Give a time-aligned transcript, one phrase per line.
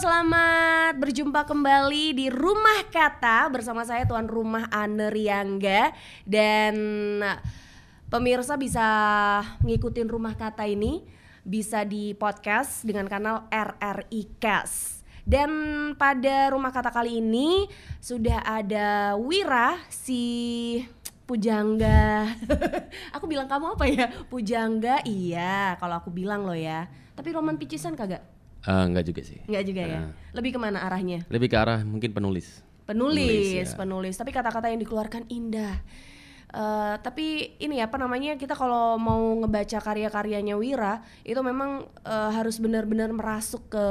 [0.00, 5.92] selamat berjumpa kembali di Rumah Kata bersama saya tuan rumah Ane Riangga
[6.24, 6.72] dan
[8.08, 8.88] pemirsa bisa
[9.60, 11.04] ngikutin Rumah Kata ini
[11.44, 15.04] bisa di podcast dengan kanal RRI Cast.
[15.28, 15.52] Dan
[16.00, 17.68] pada Rumah Kata kali ini
[18.00, 20.80] sudah ada Wira si
[21.28, 22.24] Pujangga.
[23.20, 24.08] aku bilang kamu apa ya?
[24.32, 26.88] Pujangga iya kalau aku bilang loh ya.
[27.12, 28.29] Tapi roman picisan kagak?
[28.60, 29.40] Eh, enggak juga sih.
[29.48, 29.98] Enggak juga ya.
[30.04, 30.12] Nah.
[30.36, 31.24] Lebih ke mana arahnya?
[31.32, 32.60] Lebih ke arah mungkin penulis.
[32.84, 34.14] Penulis, Penulis, penulis.
[34.18, 34.20] ya.
[34.26, 35.78] Tapi kata-kata yang dikeluarkan indah.
[36.50, 42.58] Eh, tapi ini apa namanya kita kalau mau ngebaca karya-karyanya Wira itu memang eh, harus
[42.58, 43.86] benar-benar merasuk ke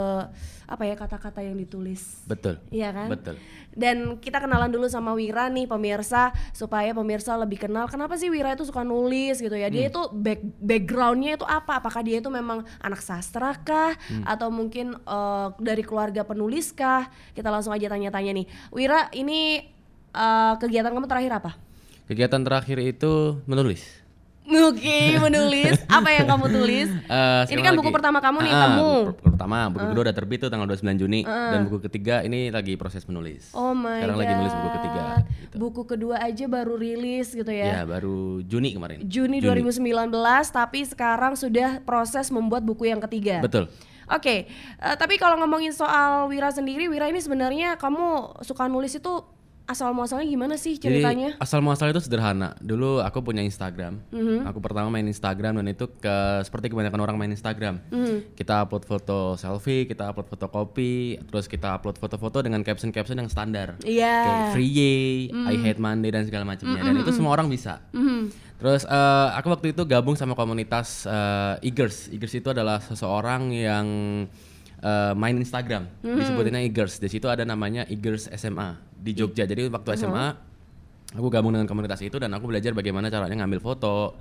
[0.67, 2.19] apa ya kata-kata yang ditulis.
[2.27, 2.59] Betul.
[2.67, 3.07] Iya kan?
[3.07, 3.39] Betul.
[3.71, 8.51] Dan kita kenalan dulu sama Wira nih pemirsa supaya pemirsa lebih kenal kenapa sih Wira
[8.51, 9.71] itu suka nulis gitu ya.
[9.71, 9.91] Dia Hmm.
[9.95, 11.79] itu back backgroundnya itu apa?
[11.79, 14.27] Apakah dia itu memang anak sastra kah Hmm.
[14.27, 17.07] atau mungkin eh, dari keluarga penulis kah?
[17.31, 18.45] Kita langsung aja tanya-tanya nih.
[18.75, 19.63] Wira, ini
[20.11, 21.69] eh, kegiatan kamu terakhir apa?
[22.09, 23.85] Kegiatan terakhir itu menulis.
[24.49, 25.77] Oke, menulis.
[26.02, 26.89] apa yang kamu tulis?
[26.89, 28.81] Eh, ini kan buku lagi- pertama kamu nih, Ah, kamu.
[28.81, 28.97] Ah.
[29.05, 32.49] Buku per- pertama, buku kedua udah terbit tuh tanggal 29 Juni dan buku ketiga ini
[32.49, 33.53] lagi proses menulis.
[33.53, 34.23] Oh my Sekarang god.
[34.25, 35.01] lagi nulis buku ketiga.
[35.21, 35.53] gitu.
[35.55, 39.05] Buku kedua aja baru rilis gitu Ya, baru Juni kemarin.
[39.05, 40.09] Juni 2019
[40.49, 43.45] tapi sekarang sudah proses membuat buku yang ketiga.
[43.45, 43.69] Betul.
[44.09, 49.21] Oke, eh, tapi kalau ngomongin soal Wira sendiri, Wira ini sebenarnya kamu suka nulis itu
[49.70, 51.38] asal muasalnya gimana sih ceritanya?
[51.38, 52.58] Jadi asal muasal itu sederhana.
[52.58, 54.02] Dulu aku punya Instagram.
[54.09, 54.50] Mhm.
[54.50, 57.78] Aku pertama main Instagram dan itu ke seperti kebanyakan orang main Instagram.
[57.94, 58.34] Mhm.
[58.34, 63.30] Kita upload foto selfie, kita upload foto kopi, terus kita upload foto-foto dengan caption-caption yang
[63.30, 63.78] standar.
[63.86, 64.17] Iya.
[64.25, 66.81] Kayak free yay, I hate Monday dan segala macamnya.
[66.81, 67.86] Dan itu semua orang bisa.
[67.94, 68.50] Mhm.
[68.59, 72.09] Terus eh, aku waktu itu gabung sama komunitas eh, Eagers.
[72.09, 73.88] Eagers itu adalah seseorang yang
[74.80, 75.88] eh, main Instagram.
[76.02, 76.97] Disebutinnya Eagers.
[76.97, 79.44] Di situ ada namanya Eagers SMA di Jogja.
[79.44, 80.49] Jadi waktu SMA
[81.09, 84.13] aku gabung dengan komunitas itu dan aku belajar bagaimana caranya ngambil foto,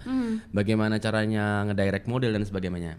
[0.57, 2.97] bagaimana caranya ngedirect model dan sebagainya.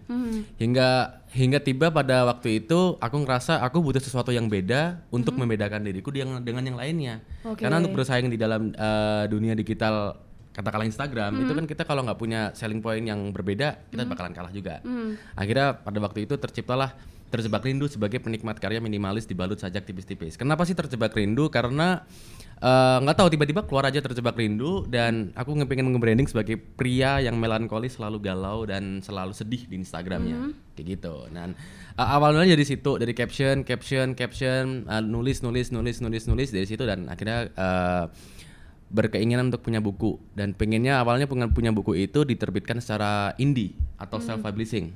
[0.62, 0.88] Hingga
[1.34, 6.14] hingga tiba pada waktu itu aku ngerasa aku butuh sesuatu yang beda untuk membedakan diriku
[6.14, 7.18] dengan dengan yang lainnya.
[7.42, 7.66] Oke.
[7.66, 10.14] Karena untuk bersaing di dalam eh, dunia digital
[10.54, 11.42] katakanlah Instagram Hmm.
[11.46, 14.78] itu kan kita kalau nggak punya selling point yang berbeda kita bakalan kalah juga.
[14.86, 15.18] Hmm.
[15.34, 16.94] Akhirnya pada waktu itu terciptalah
[17.30, 20.34] terjebak rindu sebagai penikmat karya minimalis dibalut sajak tipis-tipis.
[20.34, 21.46] Kenapa sih terjebak rindu?
[21.48, 22.02] Karena
[22.58, 27.38] eh, nggak tahu tiba-tiba keluar aja terjebak rindu dan aku pengen nge-branding sebagai pria yang
[27.38, 31.30] melankolis selalu galau dan selalu sedih di Instagramnya kayak gitu.
[31.30, 31.54] Dan
[31.94, 36.66] eh, awalnya dari situ dari caption, caption, caption, eh, nulis, nulis, nulis, nulis, nulis dari
[36.66, 38.04] situ dan akhirnya eh,
[38.90, 44.18] berkeinginan untuk punya buku dan pengennya awalnya punya punya buku itu diterbitkan secara indie atau
[44.18, 44.90] self publishing.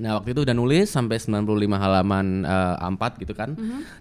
[0.00, 1.44] Nah waktu itu udah nulis sampai 95
[1.76, 3.52] halaman eh, A4 gitu kan.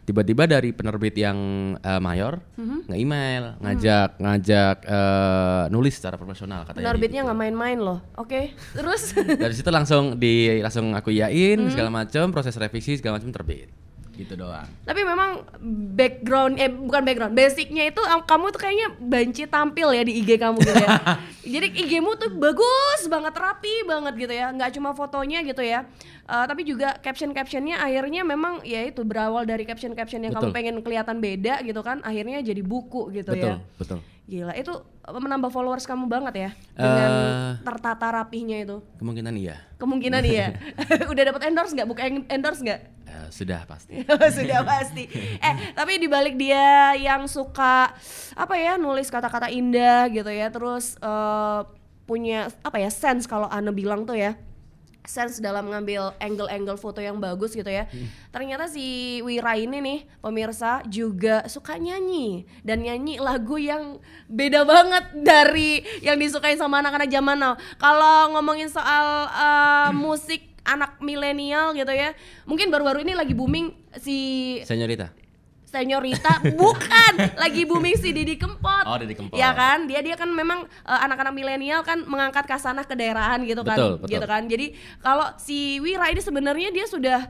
[0.07, 1.37] Tiba-tiba dari penerbit yang
[1.79, 2.39] eh, mayor
[2.87, 6.91] nge-email, ngajak ngajak eh, nulis secara profesional katanya.
[6.91, 7.27] Penerbitnya gitu.
[7.27, 7.99] nggak main-main loh.
[8.15, 13.33] Oke, terus Dari situ langsung di langsung aku iyain segala macam, proses revisi segala macam
[13.35, 13.90] terbit.
[14.11, 14.67] Gitu doang.
[14.83, 15.41] tapi memang
[15.91, 20.35] background eh bukan background, basicnya itu am- kamu tuh kayaknya banci tampil ya di IG
[20.35, 20.89] kamu gitu ya.
[21.57, 24.51] Jadi IG-mu tuh bagus banget, rapi banget gitu ya.
[24.51, 25.87] Nggak cuma fotonya gitu ya.
[26.23, 30.55] Eh, tapi juga caption-captionnya akhirnya memang ya itu berawal dari caption-caption yang kamu Betul.
[30.55, 31.99] pengen kelihatan beda gitu kan.
[32.01, 33.63] Akhirnya jadi buku gitu betul, ya.
[33.75, 33.99] betul.
[34.23, 37.51] Gila, itu eh, menambah followers kamu banget ya dengan Eh.
[37.63, 38.79] tertata rapihnya itu.
[38.95, 39.55] Kemungkinan iya.
[39.75, 40.55] Kemungkinan iya.
[41.11, 41.89] Udah dapat endorse nggak?
[41.89, 42.81] Buka en- endorse nggak?
[43.11, 44.07] Eh, sudah pasti.
[44.39, 45.03] Sudah pasti.
[45.43, 47.91] Eh, tapi dibalik dia yang suka
[48.39, 51.61] apa ya nulis kata-kata indah gitu ya, terus eh,
[52.07, 54.39] punya apa ya sense kalau Ana bilang tuh ya
[55.01, 57.89] sense dalam ngambil angle-angle foto yang bagus gitu ya.
[58.29, 63.97] Ternyata si Wira ini nih pemirsa juga suka nyanyi dan nyanyi lagu yang
[64.29, 67.57] beda banget dari yang disukai sama anak-anak zaman now.
[67.81, 72.13] Kalau ngomongin soal eh, musik anak milenial gitu ya,
[72.45, 74.17] mungkin baru-baru ini lagi booming si
[74.61, 75.09] Senyorita.
[75.71, 77.13] Senyorita bukan
[77.43, 78.83] lagi booming si Didi Kempot.
[78.83, 79.39] Oh, Didi Kempot.
[79.39, 79.87] Ya kan?
[79.87, 83.79] Dia dia kan memang eh, anak-anak milenial kan mengangkat kasanah kedaerahan gitu kan.
[83.79, 84.11] Betul, betul.
[84.11, 84.43] Gitu kan.
[84.51, 87.23] Jadi kalau si Wira ini sebenarnya dia sudah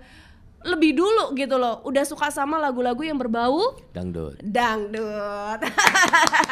[0.65, 1.85] lebih dulu gitu loh.
[1.85, 4.41] Udah suka sama lagu-lagu yang berbau Dangdut.
[4.41, 5.59] dangdut.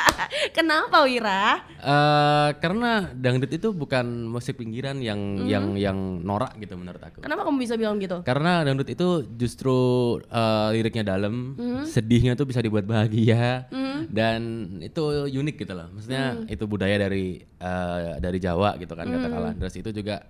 [0.51, 1.63] Kenapa Wira?
[1.75, 5.47] Eh karena dangdut itu bukan musik pinggiran yang Hmm.
[5.47, 7.19] yang yang norak gitu menurut aku.
[7.19, 8.21] Kenapa kamu bisa bilang gitu?
[8.21, 9.77] Karena dangdut itu justru
[10.21, 11.83] eh, liriknya dalam, Hmm.
[11.83, 13.65] sedihnya tuh bisa dibuat bahagia
[14.07, 14.41] dan
[14.79, 15.87] itu unik gitu loh.
[15.91, 16.45] Maksudnya Hmm.
[16.47, 19.53] itu budaya dari eh, dari Jawa gitu kan katakanlah.
[19.57, 20.23] Terus itu juga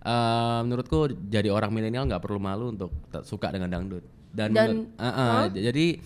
[0.00, 2.92] eh, menurutku jadi orang milenial nggak perlu malu untuk
[3.22, 4.04] suka dengan dangdut.
[4.34, 6.02] dan, Dan- menur- Ah, ah, jadi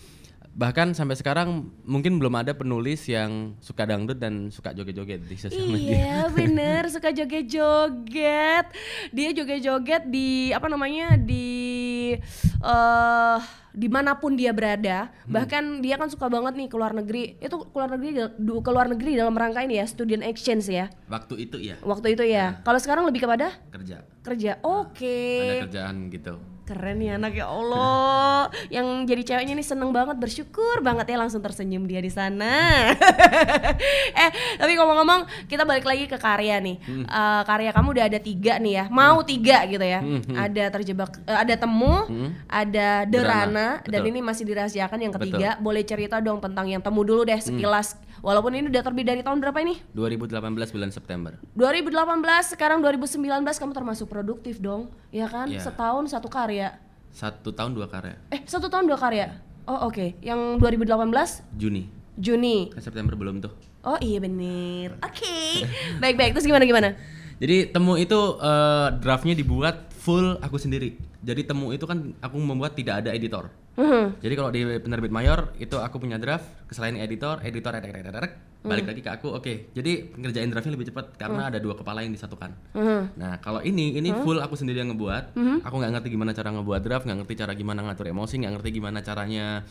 [0.59, 5.71] bahkan sampai sekarang mungkin belum ada penulis yang suka dangdut dan suka joget-joget di sosial
[5.71, 5.95] media.
[5.95, 8.67] Iya bener suka joget-joget.
[9.15, 12.19] Dia joget-joget di apa namanya di
[12.59, 13.39] eh
[13.71, 15.15] di mana pun dia berada.
[15.31, 17.39] Bahkan dia kan suka banget nih ke luar negeri.
[17.39, 20.91] Itu ke luar negeri du- ke luar negeri dalam rangka ini ya student exchange ya.
[21.07, 21.79] Waktu itu ya?
[21.87, 22.59] Waktu itu ya.
[22.67, 23.55] Kalau sekarang lebih kepada?
[23.71, 24.03] Kerja.
[24.27, 25.39] Kerja Oke.
[25.39, 28.53] ada kerjaan gitu Keren ya anak ya Allah.
[28.69, 32.93] Yang jadi ceweknya nih seneng banget, bersyukur banget ya langsung tersenyum dia di sana.
[34.21, 34.31] eh,
[34.61, 36.77] tapi ngomong-ngomong, kita balik lagi ke karya nih.
[37.09, 40.05] Eh, karya kamu udah ada tiga nih ya, mau tiga gitu ya.
[40.37, 42.05] Ada terjebak, eh, ada temu,
[42.45, 44.11] ada derana, dan betul.
[44.13, 45.57] ini masih dirahasiakan yang ketiga.
[45.57, 47.97] Boleh cerita dong tentang yang temu dulu deh sekilas.
[48.19, 49.79] Walaupun ini udah terbit dari tahun berapa ini?
[49.95, 55.47] 2018 bulan September 2018, sekarang 2019 kamu termasuk produktif dong, ya kan?
[55.47, 55.63] Iya.
[55.63, 56.75] Setahun satu karya.
[57.09, 59.39] satu tahun dua karya Eh, satu tahun dua karya.
[59.65, 60.19] Oh, oke.
[60.21, 61.89] Yang 2018 Juni
[62.19, 62.69] Juni.
[62.75, 63.53] kan September belum tuh
[63.87, 64.99] Oh, iya bener.
[65.01, 65.63] Oke.
[66.03, 66.35] Baik-baik.
[66.35, 66.99] Terus gimana gimana?
[67.39, 70.99] Jadi temu itu eh, draftnya dibuat full aku sendiri.
[71.23, 73.49] Jadi temu itu kan aku membuat tidak ada editor.
[73.79, 74.19] Mhm.
[74.19, 78.19] Jadi kalau di penerbit mayor itu aku punya draft, kesalahan editor, editor edek, edek, edek,
[78.19, 79.31] edek, balik lagi ke aku.
[79.31, 82.51] Oke, jadi ngerjain draftnya lebih cepat karena ada dua kepala yang disatukan.
[82.75, 83.03] Mhm.
[83.15, 85.39] Nah kalau ini ini full aku sendiri yang ngebuat.
[85.63, 88.71] Aku nggak ngerti gimana cara ngebuat draft, nggak ngerti cara gimana ngatur emosi, nggak ngerti
[88.75, 89.63] gimana caranya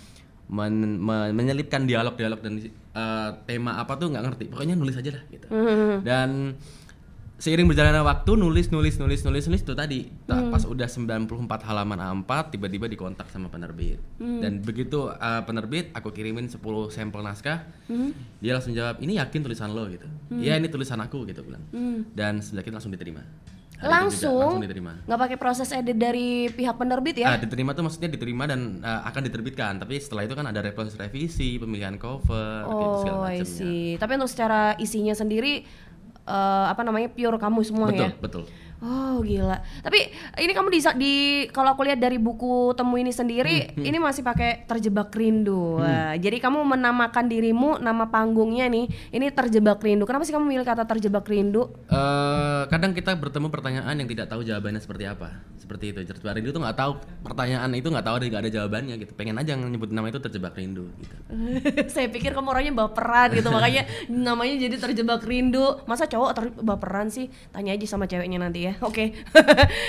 [0.48, 4.44] men- me- menyelipkan dialog-dialog dan eh, tema apa tuh nggak ngerti.
[4.48, 5.48] Pokoknya nulis aja lah gitu.
[6.00, 6.56] Dan
[7.38, 10.10] seiring berjalannya waktu nulis nulis nulis nulis nulis itu tadi.
[10.26, 14.02] Nah, pas udah 94 halaman A4 tiba-tiba dikontak sama penerbit.
[14.18, 16.58] Dan begitu uh, penerbit aku kirimin 10
[16.90, 17.70] sampel naskah
[18.42, 19.86] dia langsung jawab ini yakin tulisan lo?
[19.88, 20.10] gitu.
[20.34, 21.64] Iya ini tulisan aku gitu bilang.
[22.12, 23.22] Dan sebelah kita langsung diterima.
[23.78, 24.42] Hari itu juga Langsung?
[24.42, 24.94] langsung diterima.
[25.06, 27.30] Nggak pakai proses edit dari pihak penerbit ya?
[27.30, 29.78] Ah, diterima tuh maksudnya diterima dan uh, akan diterbitkan.
[29.78, 34.02] Tapi setelah itu kan ada proses revisi pemilihan cover gitu segala oh, macamnya.
[34.02, 35.62] Tapi untuk secara isinya sendiri
[36.28, 38.10] eh, apa namanya pure kamu semua betul ya?
[38.20, 38.44] betul
[38.78, 39.58] Oh gila.
[39.82, 41.14] Tapi ini kamu di, di
[41.50, 45.82] kalau aku lihat dari buku temu ini sendiri, Hmm, ini masih pakai terjebak rindu.
[45.82, 50.06] Wah, jadi kamu menamakan dirimu nama panggungnya nih, ini terjebak rindu.
[50.06, 51.74] Kenapa sih kamu milih kata terjebak rindu?
[51.90, 56.56] Eh, kadang kita bertemu pertanyaan yang tidak tahu jawabannya seperti apa seperti itu terjebak rindu
[56.56, 56.92] tuh nggak tahu
[57.28, 60.56] pertanyaan itu nggak tahu ada nggak ada jawabannya gitu pengen aja nyebut nama itu terjebak
[60.56, 61.16] rindu gitu
[61.94, 63.84] Saya pikir kamu orangnya baperan gitu, makanya
[64.28, 65.84] namanya jadi terjebak rindu.
[65.84, 67.28] Masa cowok ter- baperan sih?
[67.52, 68.67] Tanya aja sama ceweknya nanti ya.
[68.88, 69.16] Oke.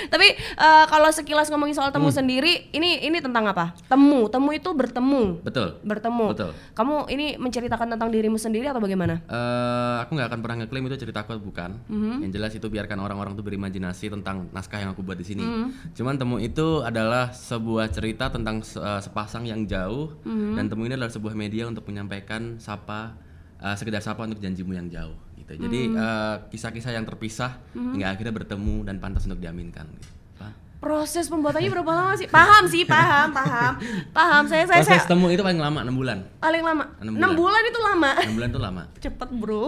[0.07, 3.75] Tapi eh, kalau sekilas ngomongin soal temu sendiri, ini ini tentang apa?
[3.85, 5.41] Temu, temu itu bertemu.
[5.41, 6.25] betul Bertemu.
[6.31, 6.51] Betul.
[6.71, 9.21] Kamu ini menceritakan tentang dirimu sendiri atau bagaimana?
[9.23, 12.23] Eh, aku nggak akan pernah ngeklaim itu cerita aku bukan Mhm.
[12.23, 15.95] yang jelas itu biarkan orang-orang tuh berimajinasi tentang naskah yang aku buat di sini Mhm.
[15.95, 20.55] cuman temu itu adalah sebuah cerita tentang eh, sepasang yang jauh Mhm.
[20.55, 23.15] dan temu ini adalah sebuah media untuk menyampaikan sapa
[23.57, 25.15] eh, sekedar sapa untuk janjimu yang jauh
[25.51, 25.95] gitu jadi Mhm.
[25.95, 30.09] eh, kisah-kisah yang terpisah hingga akhirnya bertemu dan pantas untuk diaminkan gitu.
[30.35, 30.53] Paham?
[30.79, 32.23] Proses pembuatannya berapa lama sih?
[32.25, 33.73] Paham sih, paham, paham,
[34.09, 34.43] paham.
[34.45, 36.85] Saya saya, proses saya temu itu paling lama 6 bulan paling lama.
[36.97, 37.61] Enam enam bulan.
[37.65, 38.11] itu lama.
[38.17, 39.63] 6 bulan itu lama Cepet bro,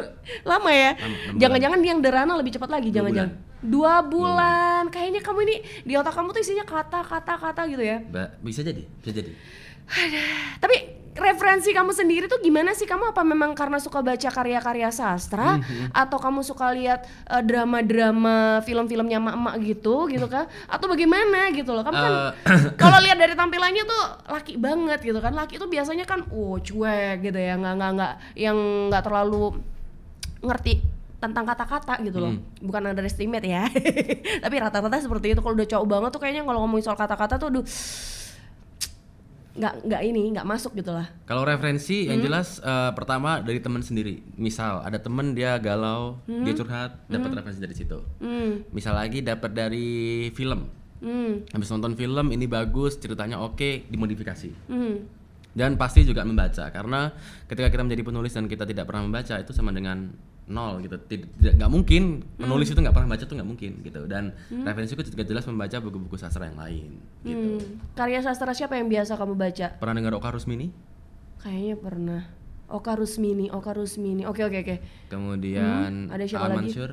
[0.50, 0.90] lama ya.
[0.96, 3.32] enam Jangan-jangan yang derana lebih cepat lagi, jangan-jangan.
[3.60, 4.88] Dua bulan.
[4.88, 8.00] Kayaknya kamu ini di otak kamu tuh isinya kata-kata kata gitu ya.
[8.02, 9.32] Ba- bisa jadi bisa jadi
[10.58, 10.76] Tapi
[11.14, 12.84] referensi kamu sendiri tuh gimana sih?
[12.84, 15.62] Kamu apa memang karena suka baca karya-karya sastra
[15.94, 20.50] atau kamu suka lihat eh, drama-drama film-filmnya emak-emak gitu gitu kan?
[20.66, 21.86] Atau bagaimana gitu loh?
[21.86, 22.12] Kamu kan
[22.82, 25.32] kalau lihat dari tampilannya tuh laki banget gitu kan.
[25.32, 28.56] Laki tuh biasanya kan oh cuek gitu ya, nggak nggak nggak yang
[28.90, 29.58] nggak terlalu
[30.44, 30.82] ngerti
[31.22, 32.36] tentang kata-kata gitu loh.
[32.60, 33.64] Bukan underestimate ya.
[34.44, 37.48] Tapi rata-rata seperti itu kalau udah cowok banget tuh kayaknya kalau ngomongin soal kata-kata tuh
[37.48, 37.64] aduh
[39.54, 42.26] nggak nggak ini nggak masuk gitu lah Kalau referensi yang Hmm.
[42.26, 44.18] jelas eh, pertama dari teman sendiri.
[44.34, 46.58] Misal ada temen dia galau, dia Hmm.
[46.58, 47.98] curhat, dapat referensi dari situ.
[48.18, 49.88] hmm Misal lagi dapat dari
[50.30, 50.66] film.
[50.98, 54.50] hmm Habis nonton film ini bagus, ceritanya oke, dimodifikasi.
[54.66, 54.96] hmm
[55.54, 57.14] Dan pasti juga membaca karena
[57.46, 60.10] ketika kita menjadi penulis dan kita tidak pernah membaca itu sama dengan
[60.46, 60.96] nol gitu.
[61.02, 62.02] Tid- Tidak nggak mungkin
[62.34, 64.00] penulis itu nggak pernah baca tuh nggak mungkin gitu.
[64.04, 66.90] Dan referensiku juga jelas membaca buku-buku sastra yang lain
[67.22, 67.56] gitu.
[67.56, 67.80] Hmm.
[67.92, 70.68] karya sastra siapa yang biasa kamu baca Pernah dengar Oka Rusmini?
[71.38, 72.22] kayaknya pernah
[72.66, 74.76] Oka Rusmini Oka Rusmini oke oke oke
[75.08, 76.72] Kemudian Hmm, ada siapa Alan lagi?
[76.72, 76.90] Mansur,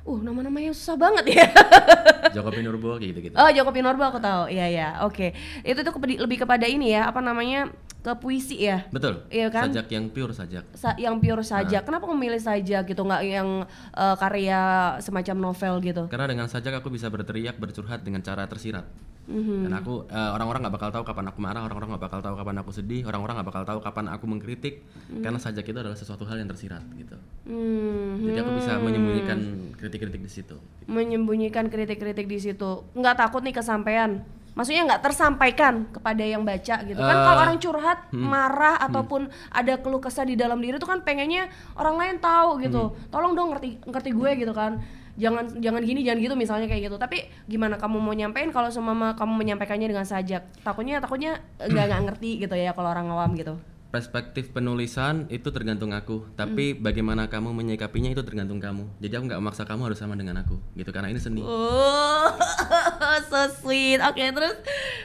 [0.00, 1.46] uh nama-namanya susah banget ya
[2.34, 3.34] Joko Pinurbo kayak gitu-gitu.
[3.34, 7.18] oh Joko Pinurbo aku tahu iya ya oke itu tuh lebih kepada ini ya apa
[7.18, 8.88] namanya ke puisi ya.
[8.88, 9.28] Betul.
[9.28, 9.68] Iya kan?
[9.68, 10.64] Sajak yang pure sajak.
[10.72, 11.78] Sa- yang pure saja.
[11.80, 11.84] Nah.
[11.84, 13.48] Kenapa memilih saja gitu nggak yang
[13.92, 14.60] eh, karya
[14.98, 16.02] semacam novel gitu?
[16.08, 18.88] Karena dengan sajak aku bisa berteriak, bercurhat dengan cara tersirat.
[19.28, 19.68] Mhm.
[19.68, 22.56] Dan aku eh, orang-orang nggak bakal tahu kapan aku marah, orang-orang nggak bakal tahu kapan
[22.58, 24.74] aku sedih, orang-orang nggak bakal tahu kapan aku mengkritik.
[25.20, 27.16] Karena sajak itu adalah sesuatu hal yang tersirat gitu.
[27.44, 29.38] Hmm, Jadi aku bisa menyembunyikan
[29.76, 30.56] kritik-kritik di situ.
[30.88, 32.82] menyembunyikan kritik-kritik di situ.
[32.92, 34.24] Nggak takut nih kesampaian.
[34.50, 37.16] Maksudnya nggak tersampaikan kepada yang baca gitu kan?
[37.16, 41.46] Eh, Kalau orang curhat, marah ataupun ada keluh kesah di dalam diri itu kan pengennya
[41.74, 42.82] orang lain tahu gitu.
[43.08, 44.82] Tolong dong ngerti ngerti gue gitu kan.
[45.20, 46.96] Jangan jangan gini jangan gitu misalnya kayak gitu.
[46.98, 50.42] Tapi gimana kamu mau nyampein kalau semama kamu menyampaikannya dengan sajak?
[50.62, 53.54] Takutnya takutnya nggak nggak ngerti gitu ya kalau orang awam gitu.
[53.90, 58.86] Perspektif penulisan itu tergantung aku, tapi bagaimana kamu menyikapinya itu tergantung kamu.
[59.02, 61.42] Jadi aku nggak memaksa kamu harus sama dengan aku, gitu karena ini seni.
[61.42, 62.30] Oh,
[63.30, 63.98] so sweet.
[63.98, 64.56] Oke, terus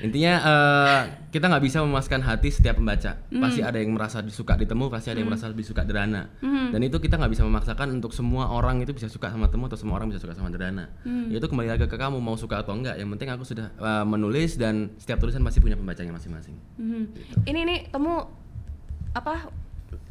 [0.06, 1.02] Intinya eh,
[1.32, 3.18] kita nggak bisa memuaskan hati setiap pembaca.
[3.26, 6.30] Pasti ada yang merasa disuka ditemu, pasti ada yang merasa lebih suka derana.
[6.46, 9.80] Dan itu kita nggak bisa memaksakan untuk semua orang itu bisa suka sama temu atau
[9.80, 10.92] semua orang bisa suka sama derana.
[11.32, 13.02] Itu kembali lagi ke kamu mau suka atau enggak.
[13.02, 16.56] Yang penting aku sudah eh, menulis dan setiap tulisan pasti punya pembacanya masing-masing.
[16.78, 17.04] Mhm.
[17.50, 18.45] Ini nih temu
[19.16, 19.48] apa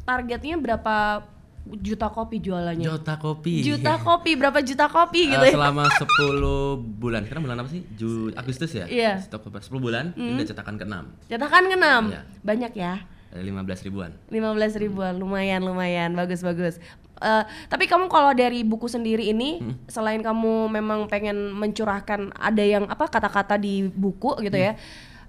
[0.01, 1.21] targetnya berapa
[1.65, 2.85] juta kopi jualannya?
[2.85, 3.61] Jota kopi.
[3.61, 5.57] Juta kopi, berapa juta kopi gitu Eh, ya?
[5.57, 7.25] selama 10 bulan.
[7.25, 7.81] Sekarang bulan apa sih?
[7.93, 8.85] Ju Agustus ya?
[8.85, 9.17] Iya.
[9.17, 10.93] Stop 10 bulan, ini udah cetakan ke-6.
[11.25, 11.85] Cetakan ke-6.
[12.13, 12.21] Iya.
[12.41, 12.93] Banyak ya.
[13.33, 14.11] Ada 15 ribuan.
[14.29, 16.77] 15 ribuan, lumayan lumayan, bagus bagus.
[17.15, 19.57] Eh, tapi kamu kalau dari buku sendiri ini,
[19.89, 24.77] selain kamu memang pengen mencurahkan ada yang apa kata-kata di buku gitu ya,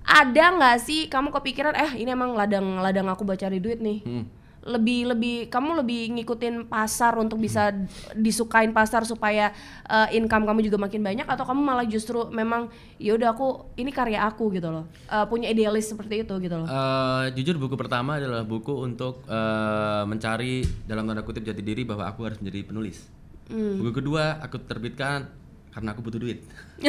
[0.06, 4.00] ada nggak sih kamu kepikiran, eh ini emang ladang ladang aku buat cari duit nih?
[4.06, 4.24] Hmm.
[4.66, 7.70] Lebih lebih kamu lebih ngikutin pasar untuk bisa
[8.18, 9.54] disukain pasar supaya
[9.86, 12.66] eh, income kamu juga makin banyak atau kamu malah justru memang
[12.98, 16.66] ya udah aku ini karya aku gitu loh, Eh, punya idealis seperti itu gitu loh.
[16.66, 22.10] Eh, jujur buku pertama adalah buku untuk eh, mencari dalam tanda kutip jati diri bahwa
[22.10, 23.06] aku harus menjadi penulis.
[23.46, 25.30] Buku kedua aku terbitkan
[25.76, 26.40] karena aku butuh duit.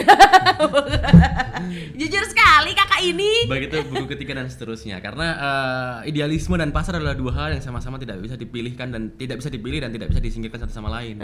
[2.00, 3.52] Jujur sekali kakak ini.
[3.52, 5.04] Begitu buku ketiga dan seterusnya.
[5.04, 9.44] Karena eh, idealisme dan pasar adalah dua hal yang sama-sama tidak bisa dipilihkan dan tidak
[9.44, 11.20] bisa dipilih dan tidak bisa disingkirkan satu sama lain.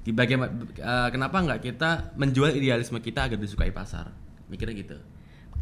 [0.00, 0.48] Di bagaimana
[0.80, 4.08] eh, kenapa nggak kita menjual idealisme kita agar disukai pasar?
[4.48, 4.96] Mikirnya gitu.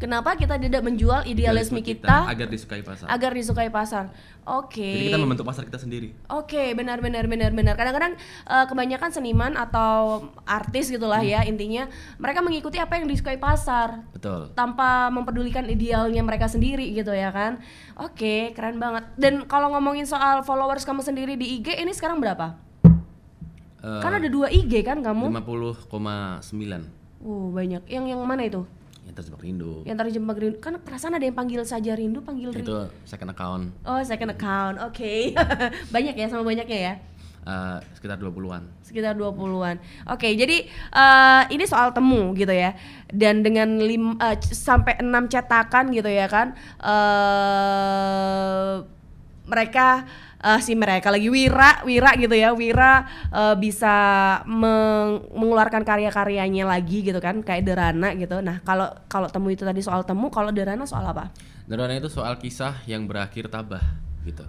[0.03, 3.07] Kenapa kita tidak menjual idealisme kita, agar disukai pasar.
[3.07, 4.11] agar disukai pasar?
[4.43, 4.83] Oke.
[4.83, 6.11] Jadi kita membentuk pasar kita sendiri.
[6.27, 7.79] Oke, benar benar benar benar.
[7.79, 11.87] Kadang-kadang eh, kebanyakan seniman atau artis gitulah ya intinya
[12.19, 14.51] mereka mengikuti apa yang disukai pasar Betul.
[14.51, 17.63] tanpa mempedulikan idealnya mereka sendiri gitu ya kan.
[17.95, 19.07] Oke, keren banget.
[19.15, 22.59] Dan kalau ngomongin soal followers kamu sendiri di IG ini sekarang berapa?
[23.79, 25.31] Eh, kan ada dua IG kan kamu?
[25.31, 27.87] 50,9 Oh, banyak.
[27.87, 28.67] Yang yang mana itu?
[29.13, 29.73] Yang terjebak rindu.
[29.83, 30.57] Yang terjebak rindu.
[30.57, 32.65] Kan perasaan ada yang panggil saja rindu, panggil rindu.
[32.65, 34.81] Itu second account Oh, second account.
[34.81, 35.37] Oke.
[35.93, 36.93] Banyak ya sama banyaknya ya.
[37.43, 38.63] eh, sekitar 20-an.
[38.81, 39.75] Sekitar 20-an.
[40.07, 42.73] Oke, jadi eh, ini soal temu gitu ya.
[43.05, 46.57] Dan dengan lim, c- sampai 6 cetakan gitu ya kan.
[47.83, 48.73] eh
[49.43, 50.07] mereka
[50.43, 52.51] eh, si mereka lagi Wira, Wira gitu ya.
[52.51, 53.95] Wira eh, bisa
[54.43, 58.43] meng- mengeluarkan karya-karyanya lagi gitu kan, kayak Derana gitu.
[58.43, 61.31] Nah, kalau kalau temu itu tadi soal temu, kalau Derana soal apa?
[61.63, 63.81] Derana itu soal kisah yang berakhir tabah
[64.21, 64.43] gitu.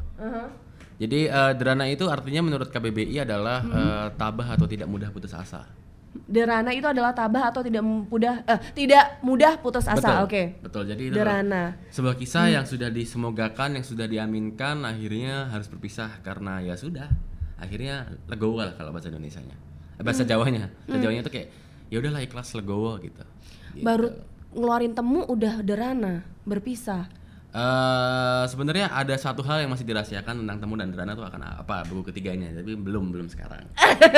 [0.94, 5.66] Jadi eh, derana itu artinya menurut KBBI adalah eh, tabah atau tidak mudah putus asa.
[6.14, 10.22] Derana itu adalah tabah atau tidak mudah eh, tidak mudah putus asa.
[10.22, 10.62] Oke.
[10.62, 10.86] Betul.
[10.86, 11.74] Jadi Derana.
[11.90, 17.10] sebuah kisah yang sudah disemogakan, yang sudah diaminkan, akhirnya harus berpisah karena ya sudah.
[17.58, 19.58] Akhirnya legowo lah kalau bahasa Indonesianya.
[19.98, 20.70] Eh, bahasa Jawanya.
[20.86, 21.48] Bahasa Jawanya itu kayak
[21.90, 23.22] ya udahlah ikhlas legowo gitu.
[23.74, 23.82] Gitu.
[23.82, 24.14] Baru
[24.54, 27.10] ngeluarin temu udah derana, berpisah.
[27.54, 31.86] Eh, sebenarnya ada satu hal yang masih dirahasiakan tentang temu dan derana tuh akan apa
[31.86, 33.62] buku ketiganya tapi belum belum sekarang.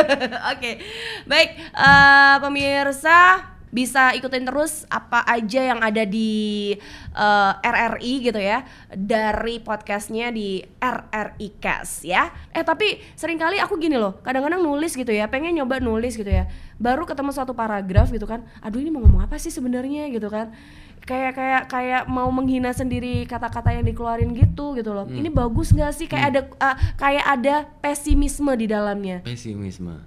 [0.57, 0.81] Oke,
[1.29, 6.73] baik eh, pemirsa bisa ikutin terus apa aja yang ada di
[7.13, 12.33] eh, RRI gitu ya dari podcastnya di RRI Cast ya.
[12.57, 16.33] Eh tapi sering kali aku gini loh, kadang-kadang nulis gitu ya, pengen nyoba nulis gitu
[16.33, 16.49] ya,
[16.81, 20.09] baru ketemu satu paragraf gitu kan, aduh ini mau ngomong apa sih sebenarnya?
[20.09, 20.57] gitu kan,
[21.07, 25.07] kayak kayak kayak mau menghina sendiri kata-kata yang dikeluarin gitu gitu loh.
[25.07, 26.05] Ini bagus nggak sih?
[26.05, 30.03] Kayak ada eh, kayak ada pesimisme di dalamnya pesimisme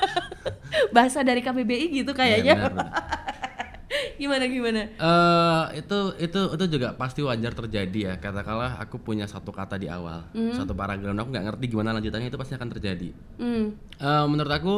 [0.94, 2.54] bahasa dari KBBI gitu Ya, kayaknya.
[2.62, 2.88] benar.
[4.20, 4.80] gimana gimana?
[4.86, 9.88] Eh, itu itu itu juga pasti wajar terjadi ya katakanlah aku punya satu kata di
[9.88, 13.10] awal satu paragraf aku nggak ngerti gimana lanjutannya itu pasti akan terjadi
[13.40, 13.74] Hmm.
[13.96, 14.74] Eh, menurut aku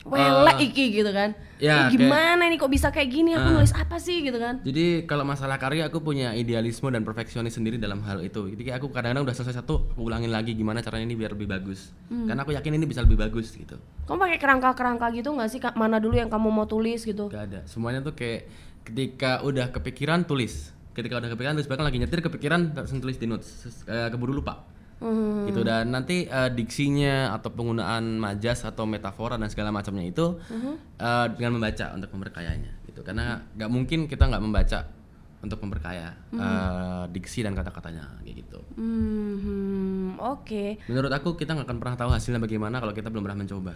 [0.00, 1.36] Wele Eh, iki gitu kan.
[1.56, 3.36] ya, Ih, gimana nih kok bisa kayak gini?
[3.36, 3.54] Aku Ah.
[3.54, 4.64] nulis apa sih gitu kan?
[4.64, 8.48] Jadi kalau masalah karya aku punya idealisme dan perfeksionis sendiri dalam hal itu.
[8.48, 11.46] Jadi kayak aku kadang-kadang udah selesai satu, aku ulangin lagi gimana caranya ini biar lebih
[11.46, 11.92] bagus.
[12.08, 12.24] Hmm.
[12.24, 13.76] Karena aku yakin ini bisa lebih bagus gitu.
[14.08, 15.60] Kamu pakai kerangka-kerangka gitu nggak sih?
[15.74, 17.28] Mana dulu yang kamu mau tulis gitu?
[17.28, 17.60] Gak ada.
[17.64, 18.48] Semuanya tuh kayak
[18.82, 20.72] ketika udah kepikiran tulis.
[20.90, 23.46] Ketika udah kepikiran terus bahkan lagi nyetir kepikiran langsung tulis di notes.
[23.62, 24.64] Terus, eh, keburu lupa.
[25.00, 25.48] Hmm.
[25.48, 30.74] Gitu dan nanti eh, diksinya atau penggunaan majas atau metafora dan segala macamnya itu Mm-hmm.
[31.00, 33.00] eh, dengan membaca untuk memperkayanya gitu.
[33.00, 34.92] Karena nggak mungkin kita nggak membaca
[35.40, 36.44] untuk memperkaya Mm-hmm.
[36.44, 38.60] eh, diksi dan kata-katanya kayak gitu.
[38.76, 40.84] Hmm, oke.
[40.84, 43.74] Menurut aku kita nggak akan pernah tahu hasilnya bagaimana kalau kita belum pernah mencoba.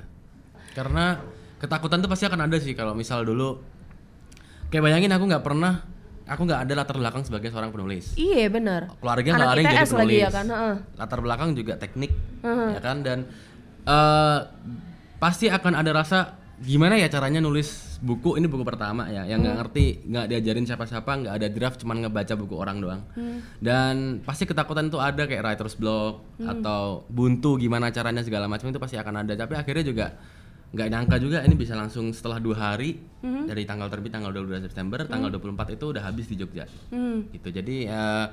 [0.77, 1.17] Karena
[1.57, 3.65] ketakutan tuh pasti akan ada sih kalau misal dulu
[4.69, 5.89] kayak bayangin aku nggak pernah
[6.25, 8.17] aku nggak ada latar belakang sebagai seorang penulis.
[8.17, 8.93] Iya benar.
[8.99, 10.01] Keluarga nggak ada yang jadi penulis.
[10.01, 10.47] lagi ya kan?
[10.97, 12.13] Latar belakang juga teknik
[12.45, 13.19] ya kan dan
[13.85, 14.39] eh
[15.21, 19.57] pasti akan ada rasa gimana ya caranya nulis buku ini buku pertama ya yang nggak
[19.65, 23.01] ngerti nggak diajarin siapa-siapa nggak ada draft cuman ngebaca buku orang doang
[23.59, 28.79] dan pasti ketakutan itu ada kayak writer's block atau buntu gimana caranya segala macam itu
[28.79, 30.07] pasti akan ada tapi akhirnya juga
[30.75, 35.07] nggak nyangka juga ini bisa langsung setelah dua hari dari tanggal terbit tanggal 12 September
[35.07, 37.31] tanggal 24 itu udah habis di Jogja Hmm.
[37.31, 38.27] gitu jadi eh,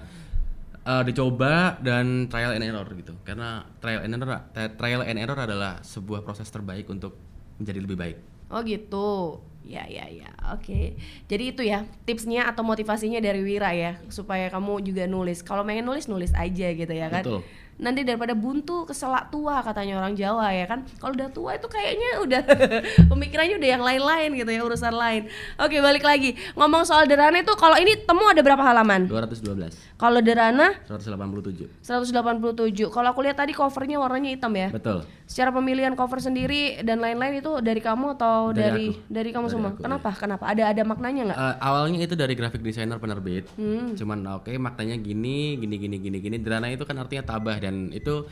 [0.84, 4.42] eh, dicoba dan trial and error gitu karena trial and error
[4.76, 7.14] trial and error adalah sebuah proses terbaik untuk
[7.56, 8.18] menjadi lebih baik
[8.52, 9.40] Oh gitu.
[9.64, 10.28] Ya ya ya.
[10.52, 11.00] Oke.
[11.32, 15.40] Jadi itu ya tipsnya atau motivasinya dari Wira ya supaya kamu juga nulis.
[15.40, 17.24] Kalau pengen nulis nulis aja gitu ya kan.
[17.24, 17.48] Betul.
[17.82, 20.86] Nanti daripada buntu keselak tua katanya orang Jawa ya kan.
[21.02, 22.42] Kalau udah tua itu kayaknya udah
[23.12, 25.26] pemikirannya udah yang lain-lain gitu ya urusan lain.
[25.58, 29.10] Oke balik lagi ngomong soal Derana itu kalau ini temu ada berapa halaman?
[29.10, 32.94] 212 Kalau Derana 187 187.
[32.94, 34.70] Kalau aku lihat tadi covernya warnanya hitam ya.
[34.70, 39.48] betul Secara pemilihan cover sendiri dan lain-lain itu dari kamu atau dari Dari dari, kamu
[39.48, 39.70] Dari semua?
[39.72, 40.10] aku, Kenapa?
[40.12, 40.44] Kenapa?
[40.44, 41.38] Ada ada maknanya nggak?
[41.40, 43.96] Eh, awalnya itu dari graphic designer penerbit Hmm.
[43.96, 48.28] cuman oke maknanya gini gini gini gini gini Drana itu kan artinya tabah dan itu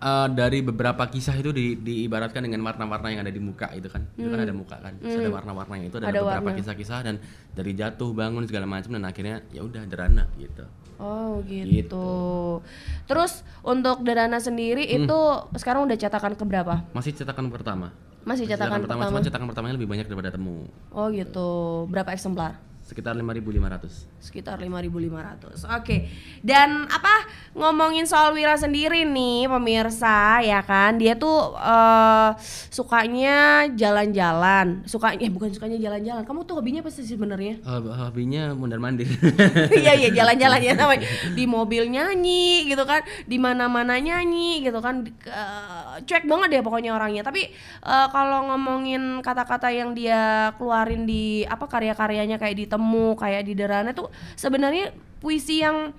[0.00, 4.06] eh, dari beberapa kisah itu di, diibaratkan dengan warna-warna yang ada di muka itu kan
[4.12, 6.14] itu kan ada muka kan Terus ada warna-warnanya itu ada, Hmm.
[6.14, 7.14] Ada beberapa kisah-kisah dan
[7.50, 10.64] dari jatuh bangun segala macam dan akhirnya ya udah Drana gitu
[10.98, 12.58] Oh gitu.
[13.06, 14.98] Terus untuk Derana sendiri Hmm.
[15.00, 15.18] itu
[15.54, 16.82] sekarang udah cetakan keberapa?
[16.90, 19.10] masih cetakan pertama Masih cetakan pertama pertama.
[19.10, 21.48] cuman cetakan pertamanya lebih banyak daripada temu Oh gitu.
[21.86, 22.58] Berapa eksemplar?
[22.88, 25.68] Sekitar 5.500 Sekitar 5.500.
[25.76, 26.08] Oke.
[26.40, 30.96] Dan apa ngomongin soal Wira sendiri nih pemirsa ya kan.
[30.96, 32.30] Dia tuh eh,
[32.72, 34.88] sukanya jalan-jalan.
[34.88, 36.24] Sukanya eh bukan sukanya jalan-jalan.
[36.24, 37.60] Kamu tuh hobinya apa sih sebenarnya?
[37.60, 39.06] Eh, hobinya mundar mandir
[39.84, 41.04] Iya iya jalan-jalan ya namanya
[41.38, 46.96] di mobil nyanyi gitu kan di mana-mana nyanyi gitu kan eh, cuek banget deh pokoknya
[46.96, 47.52] orangnya tapi
[47.84, 53.52] eh, kalau ngomongin kata-kata yang dia keluarin di apa karya-karyanya kayak di temu kayak di
[53.52, 55.90] derana tuh sebenarnya puisi yang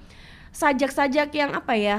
[0.50, 1.98] sajak-sajak yang apa ya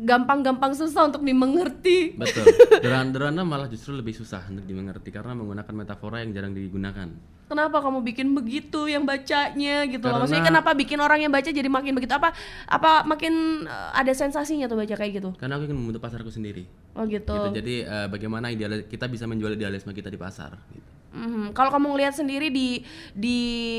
[0.00, 2.48] gampang-gampang susah untuk dimengerti betul
[2.80, 7.12] Deran derana malah justru lebih susah untuk dimengerti karena menggunakan metafora yang jarang digunakan
[7.48, 10.20] Kenapa kamu bikin begitu yang bacanya gitu loh?
[10.20, 12.12] Maksudnya Karena- kenapa bikin orang yang baca jadi makin begitu?
[12.12, 12.36] Apa
[12.68, 15.32] apa makin eh, ada sensasinya tuh baca kayak gitu?
[15.32, 17.32] karena aku ingin membentuk pasarku sendiri Oh gitu.
[17.32, 20.92] gitu jadi eh, bagaimana ideal kita bisa menjual idealisme kita di pasar gitu.
[21.08, 21.56] Mhm.
[21.56, 22.84] Kalau kamu ngelihat sendiri di
[23.16, 23.38] di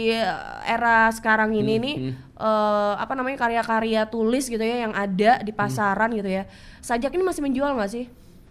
[0.10, 0.26] eh,
[0.66, 1.96] era sekarang ini nih
[2.42, 6.50] eh, apa namanya karya-karya tulis gitu ya yang ada di pasaran gitu ya.
[6.82, 8.06] Sajak ini masih menjual nggak sih?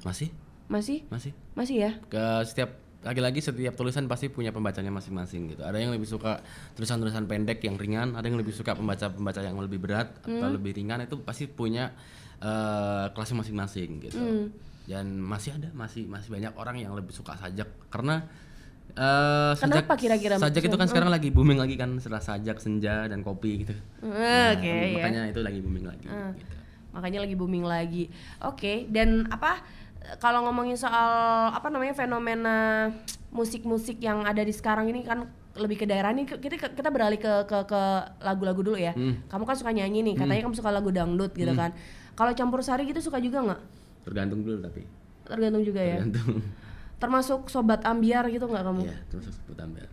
[0.06, 0.30] masih
[0.70, 1.02] Masih?
[1.10, 1.90] masih Masih ya?
[2.06, 5.62] ke setiap lagi-lagi setiap tulisan pasti punya pembacanya masing-masing gitu.
[5.66, 6.42] Ada yang lebih suka
[6.74, 11.02] tulisan-tulisan pendek yang ringan, ada yang lebih suka pembaca-pembaca yang lebih berat atau lebih ringan
[11.02, 11.90] itu pasti punya
[12.38, 14.18] eh kelasnya masing-masing gitu.
[14.86, 18.22] Dan masih ada masih masih banyak orang yang lebih suka sajak karena
[18.96, 23.04] eh sajak Kenapa kira-kira sajak itu kan sekarang lagi booming lagi kan setelah sajak senja
[23.06, 23.74] dan kopi gitu.
[24.00, 24.96] Oke Nah, ya.
[24.96, 26.34] makanya itu lagi booming lagi gitu.
[26.88, 28.04] makanya lagi booming lagi.
[28.42, 29.60] Oke, dan apa
[30.18, 31.10] kalau ngomongin soal
[31.52, 32.88] apa namanya fenomena
[33.28, 37.44] musik-musik yang ada di sekarang ini kan lebih ke daerah nih kita kita beralih ke
[37.44, 37.82] ke ke
[38.22, 38.94] lagu-lagu dulu ya.
[39.28, 41.74] Kamu kan suka nyanyi nih, katanya kamu suka lagu dangdut gitu kan.
[42.14, 43.60] Kalau campur sari gitu suka juga nggak?
[44.06, 44.82] Tergantung dulu tapi.
[45.28, 46.02] Tergantung juga ya.
[46.02, 46.40] Tergantung.
[46.98, 48.82] Termasuk sobat ambiar gitu nggak kamu?
[48.90, 49.86] Iya, terus sebut tambah.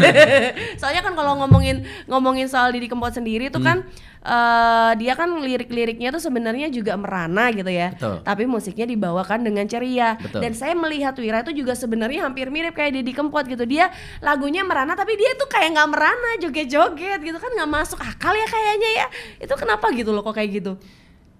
[0.82, 3.86] Soalnya kan kalau ngomongin ngomongin soal Didi Kempot sendiri itu kan
[4.26, 7.94] eh, dia kan lirik-liriknya tuh sebenarnya juga merana gitu ya.
[7.94, 8.26] Betul.
[8.26, 10.18] Tapi musiknya dibawakan dengan ceria.
[10.18, 10.42] Betul.
[10.42, 13.62] Dan saya melihat Wira itu juga sebenarnya hampir mirip kayak Didi Kempot gitu.
[13.62, 13.86] Dia
[14.18, 18.46] lagunya merana tapi dia tuh kayak nggak merana, joget-joget gitu kan nggak masuk akal ya
[18.50, 19.06] kayaknya ya.
[19.38, 20.74] Itu kenapa gitu loh kok kayak gitu?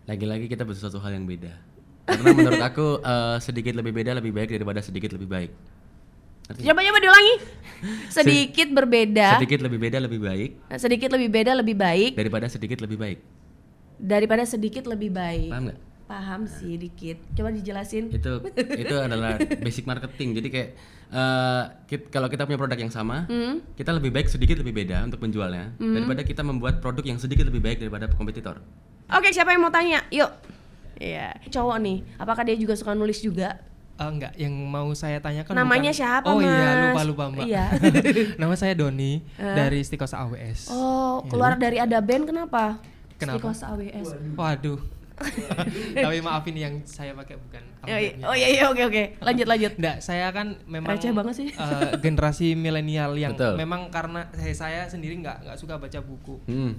[0.06, 1.69] Lagi-lagi kita butuh sesuatu hal yang beda.
[2.10, 5.50] Karena menurut aku eh, sedikit lebih beda lebih baik daripada sedikit lebih baik.
[6.46, 6.62] Ngerti?
[6.64, 7.34] Coba coba diulangi.
[8.12, 12.98] Sedikit berbeda, Sedikit lebih beda lebih baik sedikit lebih beda lebih baik daripada sedikit lebih
[12.98, 13.18] baik.
[13.96, 15.48] daripada sedikit lebih baik.
[15.48, 15.78] Paham nggak?
[16.04, 17.22] Paham sih dikit.
[17.32, 18.10] Coba dijelasin.
[18.10, 18.42] Itu
[18.82, 20.34] itu adalah basic marketing.
[20.34, 20.68] Jadi kayak
[21.08, 23.64] eh, kit- kalau kita punya produk yang sama, Hmm?
[23.72, 27.62] kita lebih baik sedikit lebih beda untuk menjualnya daripada kita membuat produk yang sedikit lebih
[27.62, 28.58] baik daripada kompetitor.
[29.08, 30.04] Oke, siapa yang mau tanya?
[30.10, 30.28] Yuk.
[31.00, 31.98] Iya, cowok nih.
[32.14, 33.56] Apakah dia juga suka nulis juga?
[33.96, 36.84] Eh, enggak, yang mau saya tanyakan Namanya bukan- siapa, Oh iya, Mas?
[36.86, 37.44] lupa lupa Mbak.
[37.48, 37.64] Iya.
[38.40, 40.68] Nama saya Doni dari Istikosa AWS.
[40.68, 42.80] Oh, keluar dari ada band kenapa?
[43.16, 43.52] Kenapa?
[43.52, 44.08] Stikosa AWS.
[44.32, 44.80] Waduh.
[46.00, 49.04] Tapi maafin yang saya pakai bukan Oh iya, oh iya, iya, oke oke.
[49.20, 49.72] Lanjut lanjut.
[49.76, 51.48] Enggak, saya kan memang Receh banget sih.
[51.50, 53.56] eh, generasi milenial yang Betul.
[53.56, 56.40] memang karena saya, saya sendiri nggak nggak suka baca buku.
[56.44, 56.72] Hmm.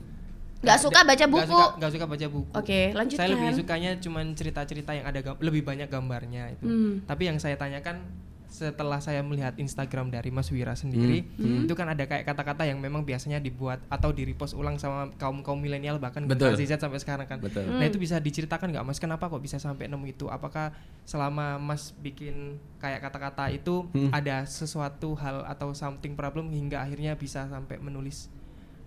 [0.61, 1.49] Gak suka baca Nggak buku.
[1.49, 2.49] suka, nggak suka baca buku.
[2.53, 3.19] Oke, lanjutkan.
[3.19, 6.65] Saya lebih sukanya cuman cerita-cerita yang ada lebih banyak gambarnya itu.
[6.65, 6.93] Hmm.
[7.03, 8.05] Tapi yang saya tanyakan
[8.45, 11.63] setelah saya melihat Instagram dari Mas Wira sendiri, Hmm.
[11.63, 15.39] itu kan ada kayak kata-kata yang memang biasanya dibuat atau di repost ulang sama kaum
[15.39, 16.51] kaum milenial bahkan Betul.
[16.51, 17.39] generasi Z sampai sekarang kan.
[17.39, 17.63] Betul.
[17.63, 20.27] Nah itu bisa diceritakan nggak Mas kenapa kok bisa sampai nemu itu?
[20.27, 24.11] Apakah selama Mas bikin kayak kata-kata itu Hmm.
[24.11, 28.27] ada sesuatu hal atau something problem hingga akhirnya bisa sampai menulis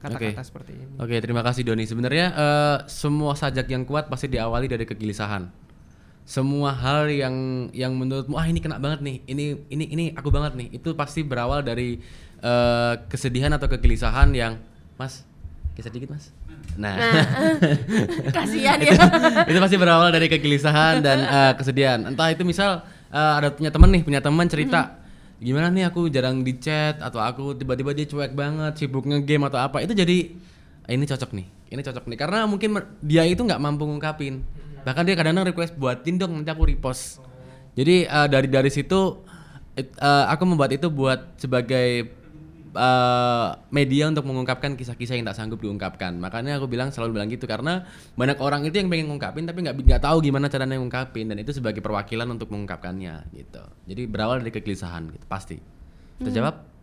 [0.04, 0.44] kata-kata Oke.
[0.44, 0.84] seperti ini?
[1.00, 1.88] Oke, terima kasih Doni.
[1.88, 5.48] Sebenarnya eh, semua sajak yang kuat pasti diawali dari kegelisahan.
[6.28, 10.56] Semua hal yang yang menurutmu ah ini kena banget nih, ini ini ini aku banget
[10.56, 12.00] nih, itu pasti berawal dari
[12.44, 14.60] eh, kesedihan atau kegelisahan yang
[15.00, 15.24] Mas,
[15.76, 16.32] kisah dikit Mas.
[16.80, 16.96] Nah,
[18.36, 18.96] Kasihan ya.
[19.44, 22.08] itu pasti berawal dari kegelisahan dan eh, kesedihan.
[22.08, 22.80] Entah itu misal
[23.12, 25.03] eh, ada punya temen nih, punya teman cerita
[25.42, 29.58] gimana nih aku jarang di chat atau aku tiba-tiba dia cuek banget, sibuk nge-game atau
[29.60, 29.82] apa.
[29.82, 30.30] Itu jadi
[30.86, 32.18] "Ah, ini cocok nih, ini cocok nih.
[32.18, 34.44] Karena mungkin dia itu nggak mampu ngungkapin.
[34.84, 37.18] Bahkan dia kadang-kadang request buatin dong nanti aku repost.
[37.74, 39.24] Jadi eh, dari dari situ
[39.74, 42.12] it- eh, aku membuat itu buat sebagai
[42.74, 46.18] eh, media untuk mengungkapkan kisah-kisah yang tak sanggup diungkapkan.
[46.18, 47.86] Makanya aku bilang selalu bilang gitu karena
[48.18, 51.54] banyak orang itu yang pengen ngungkapin tapi nggak nggak tahu gimana caranya ngungkapin dan itu
[51.54, 53.64] sebagai perwakilan untuk mengungkapkannya gitu.
[53.88, 55.56] Jadi berawal dari kegelisahan gitu pasti.
[56.18, 56.74] Terjawab?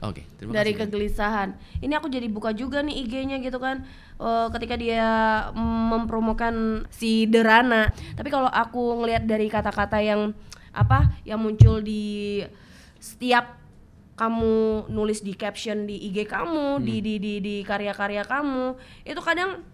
[0.00, 0.88] Oke, terima dari kasih.
[0.88, 1.48] kegelisahan.
[1.84, 3.84] Ini aku jadi buka juga nih IG-nya gitu kan.
[4.16, 5.08] Eh, ketika dia
[5.52, 7.92] mempromokan si Derana.
[8.16, 10.32] Tapi kalau aku ngelihat dari kata-kata yang
[10.72, 12.40] apa yang muncul di
[12.96, 13.59] setiap
[14.20, 18.76] kamu nulis di caption di IG kamu, di di di di karya-karya kamu,
[19.08, 19.64] itu kadang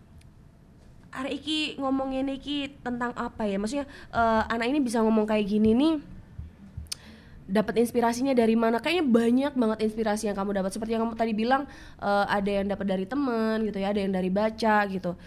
[1.10, 3.58] hari iki ngomongin iki tentang apa ya?
[3.58, 5.94] Maksudnya eh, anak ini bisa ngomong kayak gini nih
[7.50, 8.78] dapat inspirasinya dari mana?
[8.78, 10.70] Kayaknya banyak banget inspirasi yang kamu dapat.
[10.70, 11.66] Seperti yang kamu tadi bilang
[11.98, 15.18] eh, ada yang dapat dari teman gitu ya ada yang dari baca gitu.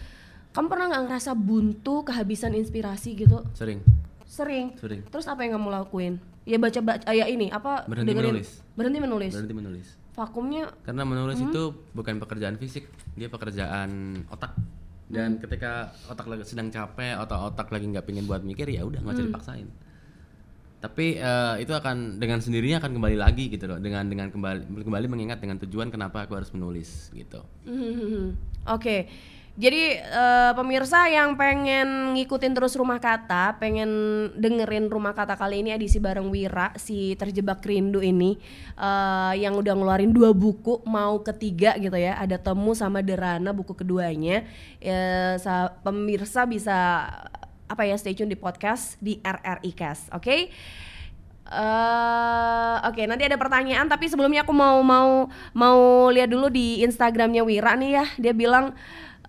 [0.55, 3.43] Kamu pernah nggak ngerasa buntu kehabisan inspirasi gitu?
[3.51, 3.83] Sering.
[4.29, 4.77] sering.
[4.77, 5.01] Sering.
[5.09, 8.49] terus apa yang kamu lakuin ya baca baca ya ini apa Berhenti dengerin- menulis.
[8.73, 9.87] berhenti menulis Berhenti menulis.
[10.11, 11.61] vakumnya Karena menulis itu
[11.93, 13.89] bukan pekerjaan fisik, dia pekerjaan
[14.27, 14.57] otak.
[15.07, 18.99] Dan ketika otak lagi sedang capek atau otak lagi nggak pengen buat mikir ya udah
[18.99, 19.69] nggak usah dipaksain.
[20.79, 25.05] Tapi eh, itu akan dengan sendirinya akan kembali lagi gitu loh, dengan dengan kembali kembali
[25.07, 27.43] mengingat dengan tujuan kenapa aku harus menulis gitu.
[27.63, 28.35] Hmm,
[28.65, 29.07] Oke,
[29.59, 33.91] jadi eh, pemirsa yang pengen ngikutin terus rumah kata, pengen
[34.39, 38.39] dengerin rumah kata kali ini edisi bareng Wira si terjebak rindu ini
[38.79, 43.75] eh, yang udah ngeluarin dua buku mau ketiga gitu ya, ada temu sama derana buku
[43.75, 44.47] keduanya.
[45.43, 46.77] Sa- pemirsa bisa
[47.67, 50.37] apa ya stay tune di podcast di RRI Cast, oke?
[51.49, 53.89] eh Oke, nanti ada pertanyaan.
[53.91, 55.79] Tapi sebelumnya aku mau mau mau
[56.13, 58.05] lihat dulu di Instagramnya Wira nih ya.
[58.21, 58.71] Dia bilang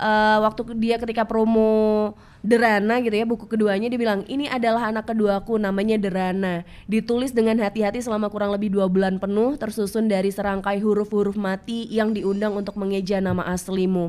[0.01, 5.13] eh, waktu dia ketika promo Derana gitu ya buku keduanya dia bilang ini adalah anak
[5.13, 6.65] keduaku namanya Derana.
[6.89, 12.17] Ditulis dengan hati-hati selama kurang lebih dua bulan penuh tersusun dari serangkai huruf-huruf mati yang
[12.17, 14.09] diundang untuk mengeja nama aslimu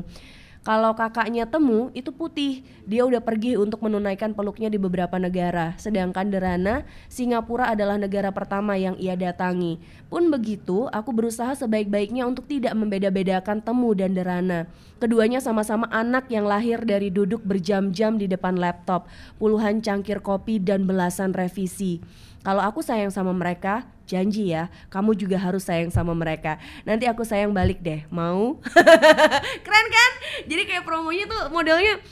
[0.62, 5.74] kalau kakaknya temu itu putih, dia udah pergi untuk menunaikan peluknya di beberapa negara.
[5.74, 9.82] Sedangkan Derana, Singapura adalah negara pertama yang ia datangi.
[10.06, 14.70] Pun begitu, aku berusaha sebaik-baiknya untuk tidak membeda-bedakan temu dan Derana.
[15.02, 19.10] Keduanya sama-sama anak yang lahir dari duduk berjam-jam di depan laptop,
[19.42, 21.98] puluhan cangkir kopi dan belasan revisi.
[22.46, 26.60] Kalau aku sayang sama mereka, janji ya, kamu juga harus sayang sama mereka.
[26.84, 28.60] Nanti aku sayang balik deh, mau?
[29.64, 30.12] Keren kan?
[30.44, 32.04] Jadi kayak promonya tuh modelnya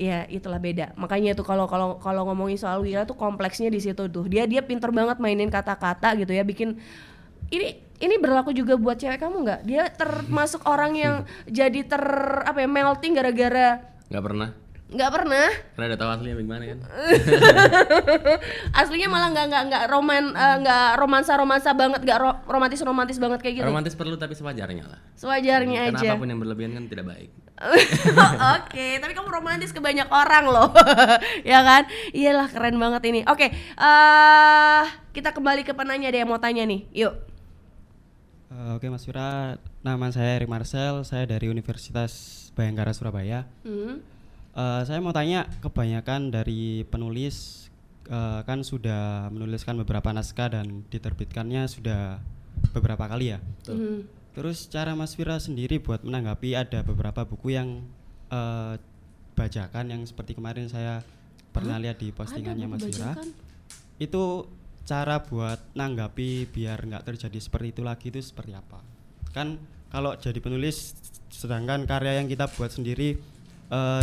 [0.00, 0.96] ya itulah beda.
[0.96, 4.24] Makanya tuh kalau kalau kalau ngomongin soal Wira tuh kompleksnya di situ tuh.
[4.24, 6.80] Dia dia pinter banget mainin kata-kata gitu ya, bikin
[7.52, 9.60] ini ini berlaku juga buat cewek kamu nggak?
[9.68, 11.14] Dia termasuk orang yang
[11.48, 12.02] jadi ter
[12.44, 14.50] apa ya melting gara-gara Nggak pernah.
[14.86, 15.50] Nggak pernah.
[15.74, 16.78] Karena udah tahu aslinya bagaimana kan.
[18.80, 23.18] Aslinya malah nggak nggak nggak roman eh, nggak romansa romansa banget, nggak ro- romantis romantis
[23.18, 23.66] banget kayak gitu.
[23.66, 25.00] Romantis perlu tapi sewajarnya lah.
[25.18, 26.08] Sewajarnya Karena aja.
[26.12, 27.30] apa pun yang berlebihan kan tidak baik.
[28.54, 30.70] Oke, tapi kamu romantis ke banyak orang loh,
[31.42, 31.82] ya kan?
[32.12, 33.20] Iyalah keren banget ini.
[33.26, 36.86] Oke, eh kita kembali ke penanya deh yang mau tanya nih.
[36.94, 37.14] Yuk.
[38.46, 42.12] Eh, Oke Mas Fira, nama saya Erik Marcel, saya dari Universitas
[42.54, 43.50] Bayangkara Surabaya.
[43.64, 43.98] Hmm.
[44.56, 47.68] Eh, saya mau tanya, kebanyakan dari penulis
[48.08, 52.24] eh, kan sudah menuliskan beberapa naskah dan diterbitkannya sudah
[52.72, 53.38] beberapa kali ya.
[53.68, 54.08] Hmm.
[54.32, 57.84] Terus cara Mas Fira sendiri buat menanggapi ada beberapa buku yang
[58.32, 58.80] eh,
[59.36, 61.04] bajakan yang seperti kemarin saya
[61.52, 63.12] pernah lihat di postingannya Mas Fira.
[64.00, 64.48] Itu
[64.88, 68.80] cara buat nanggapi biar nggak terjadi seperti itu lagi itu seperti apa?
[69.36, 69.60] Kan
[69.92, 70.96] kalau jadi penulis
[71.28, 73.20] sedangkan karya yang kita buat sendiri
[73.68, 74.02] eh,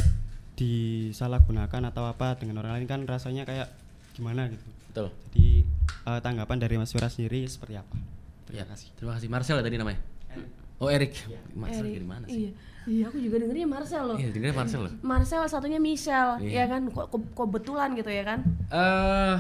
[0.56, 3.68] disalahgunakan atau apa dengan orang lain kan rasanya kayak
[4.14, 4.66] gimana gitu.
[4.90, 5.08] Betul.
[5.30, 5.48] Jadi
[6.06, 7.96] eh, tanggapan dari Mas Fira sendiri seperti apa?
[8.46, 8.88] Terima kasih.
[8.94, 9.28] Terima kasih.
[9.28, 10.00] Marcel ya tadi namanya.
[10.78, 11.16] Oh Erik.
[11.54, 11.94] Marcel Erik.
[11.98, 12.38] dari mana sih?
[12.40, 12.52] Iya.
[12.84, 14.18] Iya, aku juga dengernya Marcel loh.
[14.20, 14.92] Iya, dengarnya Marcel loh.
[15.00, 16.52] Marcel satunya Michelle, Iya.
[16.52, 16.92] ya kan?
[16.92, 18.44] Kok kok- kebetulan gitu ya kan?
[18.68, 19.36] Eh,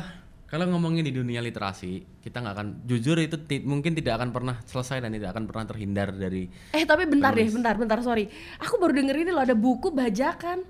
[0.47, 4.55] kalau ngomongin di dunia literasi, kita nggak akan jujur itu ti- mungkin tidak akan pernah
[4.63, 8.31] selesai dan tidak akan pernah terhindar dari Eh, tapi bentar deh, bentar, bentar, sorry.
[8.57, 10.63] Aku baru denger ini loh ada buku bajakan.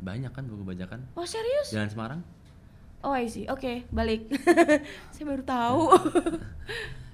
[0.00, 1.04] Banyak kan buku bajakan.
[1.14, 1.70] Oh, serius?
[1.70, 2.20] Jalan Semarang.
[3.00, 3.48] Oh, I see.
[3.48, 4.28] Oke, balik.
[5.14, 5.82] Saya baru tahu.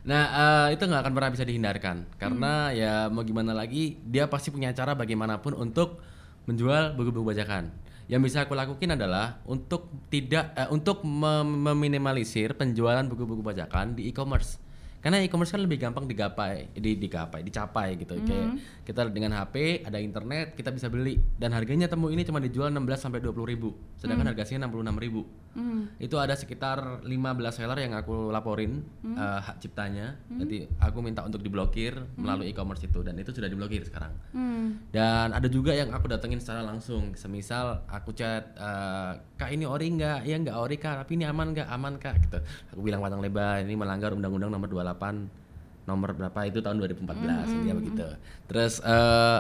[0.07, 0.23] Nah,
[0.71, 4.71] eh, itu nggak akan pernah bisa dihindarkan karena ya mau gimana lagi, dia pasti punya
[4.71, 5.99] cara bagaimanapun untuk
[6.47, 7.75] menjual buku-buku bajakan.
[8.07, 14.07] Yang bisa aku lakukan adalah untuk tidak eh, untuk mem- meminimalisir penjualan buku-buku bajakan di
[14.07, 14.63] e-commerce.
[15.01, 18.19] Karena e-commerce kan lebih gampang digapai, di, digapai, dicapai gitu.
[18.27, 22.71] Kayak kita dengan HP, ada internet, kita bisa beli dan harganya temu ini cuma dijual
[22.75, 25.23] 16 sampai 20 ribu, sedangkan harganya 66 ribu.
[25.57, 25.89] Hmm.
[25.97, 27.09] Itu ada sekitar 15
[27.49, 30.21] seller yang aku laporin eh, hak ciptanya.
[30.29, 34.13] Jadi aku minta untuk diblokir melalui e-commerce itu dan itu sudah diblokir sekarang.
[34.37, 34.85] Hmm.
[34.93, 37.17] Dan ada juga yang aku datengin secara langsung.
[37.17, 40.29] Semisal aku chat eh, Kak ini ori nggak?
[40.29, 41.69] Iya nggak ori Kak, tapi ini aman nggak?
[41.73, 42.39] Aman Kak gitu.
[42.77, 47.75] Aku bilang panjang lebar ini melanggar undang-undang nomor 28 nomor berapa itu tahun 2014 dia
[47.75, 48.07] begitu.
[48.47, 49.39] Terus eh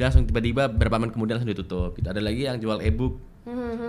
[0.00, 1.92] langsung tiba-tiba beberapa menit kemudian langsung ditutup.
[1.96, 2.08] Gitu.
[2.08, 3.20] Ada lagi yang jual e-book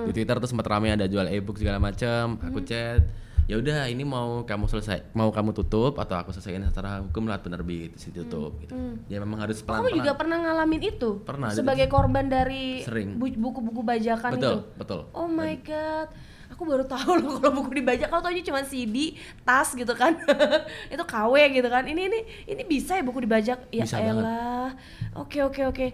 [0.05, 3.01] di Twitter tuh sempat ramai ada jual e-book segala macam aku chat
[3.47, 7.47] ya udah ini mau kamu selesai mau kamu tutup atau aku selesaiin secara hukum lewat
[7.47, 8.75] penerbit terus ditutup gitu
[9.07, 11.23] ya memang harus pelan Kamu juga pernah ngalamin itu?
[11.23, 12.83] Pernah, Sebagai korban dari
[13.15, 14.77] buku-buku bajakan betul itu?
[14.77, 16.11] betul Oh my god,
[16.57, 18.09] aku baru tahu loh kalau buku dibajak.
[18.09, 19.13] Kalau taunya cuma CD,
[19.45, 20.17] tas gitu kan,
[20.89, 21.85] itu KW gitu kan.
[21.85, 23.69] Ini ini ini bisa ya buku dibajak?
[23.69, 24.25] Ya Bisa banget.
[24.25, 24.69] elah.
[25.13, 25.87] Oke oke oke.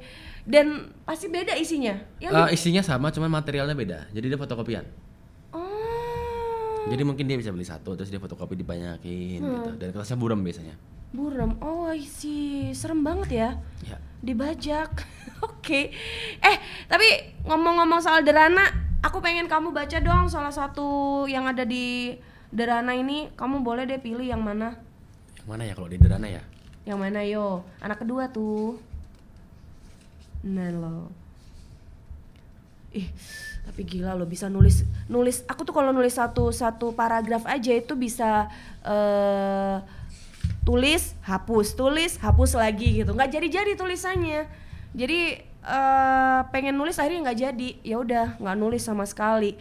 [0.43, 1.99] Dan pasti beda isinya.
[2.17, 4.84] Yang Eh, isinya sama cuman materialnya beda jadi dia fotokopian
[5.52, 9.52] oh jadi mungkin dia bisa beli satu terus dia fotokopi dibanyakin Hmm.
[9.58, 10.76] gitu dan kertasnya buram biasanya
[11.12, 11.56] buram.
[11.60, 13.49] Oh I see, serem banget ya.
[13.86, 15.06] ya dibajak.
[15.45, 15.93] Oke.
[16.39, 17.06] Eh, tapi
[17.43, 18.65] ngomong-ngomong soal Derana,
[19.03, 22.17] aku pengen kamu baca dong salah satu yang ada di
[22.49, 23.29] Derana ini.
[23.35, 24.79] Kamu boleh deh pilih yang mana?
[25.43, 26.39] yang mana ya kalau di Derana ya
[26.87, 27.67] Yang mana yo?
[27.83, 28.79] Anak kedua tuh.
[30.47, 31.11] Nah lo.
[32.93, 33.09] Ih,
[33.65, 35.43] tapi gila lo bisa nulis nulis.
[35.51, 38.47] Aku tuh kalau nulis satu satu paragraf aja itu bisa
[38.85, 39.77] eh
[40.63, 43.11] tulis, hapus, tulis, hapus lagi gitu.
[43.11, 44.47] Nggak jadi-jadi tulisannya.
[44.95, 47.69] Jadi eh pengen nulis akhirnya nggak jadi.
[47.82, 49.56] Ya udah, nggak nulis sama sekali.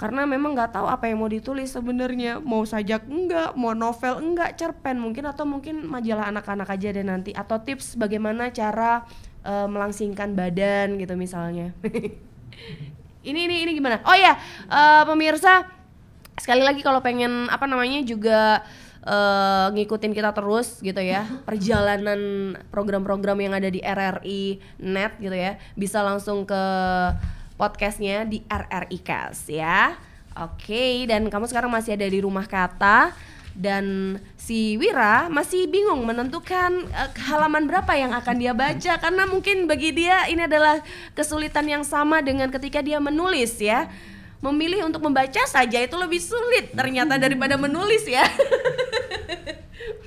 [0.00, 2.40] Karena memang nggak tahu apa yang mau ditulis sebenarnya.
[2.40, 7.36] Mau sajak enggak, mau novel enggak, cerpen mungkin atau mungkin majalah anak-anak aja deh nanti
[7.36, 9.04] atau tips bagaimana cara
[9.44, 11.76] eh, melangsingkan badan gitu misalnya.
[13.28, 14.00] ini ini ini gimana?
[14.08, 14.40] Oh ya,
[14.72, 15.68] eh, pemirsa
[16.40, 18.64] sekali lagi kalau pengen apa namanya juga
[19.04, 21.24] eh, ngikutin kita terus gitu ya.
[21.48, 26.62] Perjalanan program-program yang ada di RRI net gitu ya bisa langsung ke
[27.60, 29.96] podcastnya di RRI Cast ya.
[30.38, 33.12] Oke dan kamu sekarang masih ada di rumah kata
[33.50, 39.66] dan si Wira masih bingung menentukan eh, halaman berapa yang akan dia baca karena mungkin
[39.66, 40.80] bagi dia ini adalah
[41.12, 43.90] kesulitan yang sama dengan ketika dia menulis ya.
[44.40, 48.24] Memilih untuk membaca saja itu lebih sulit ternyata daripada menulis ya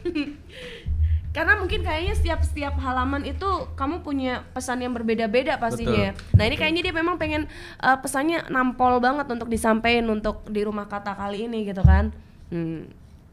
[1.35, 6.37] karena mungkin kayaknya setiap setiap halaman itu kamu punya pesan yang berbeda-beda pastinya Betul.
[6.37, 7.49] nah ini kayaknya dia memang pengen
[7.81, 12.13] eh, pesannya nampol banget untuk disampaikan untuk di rumah kata kali ini gitu kan
[12.53, 12.81] hmm.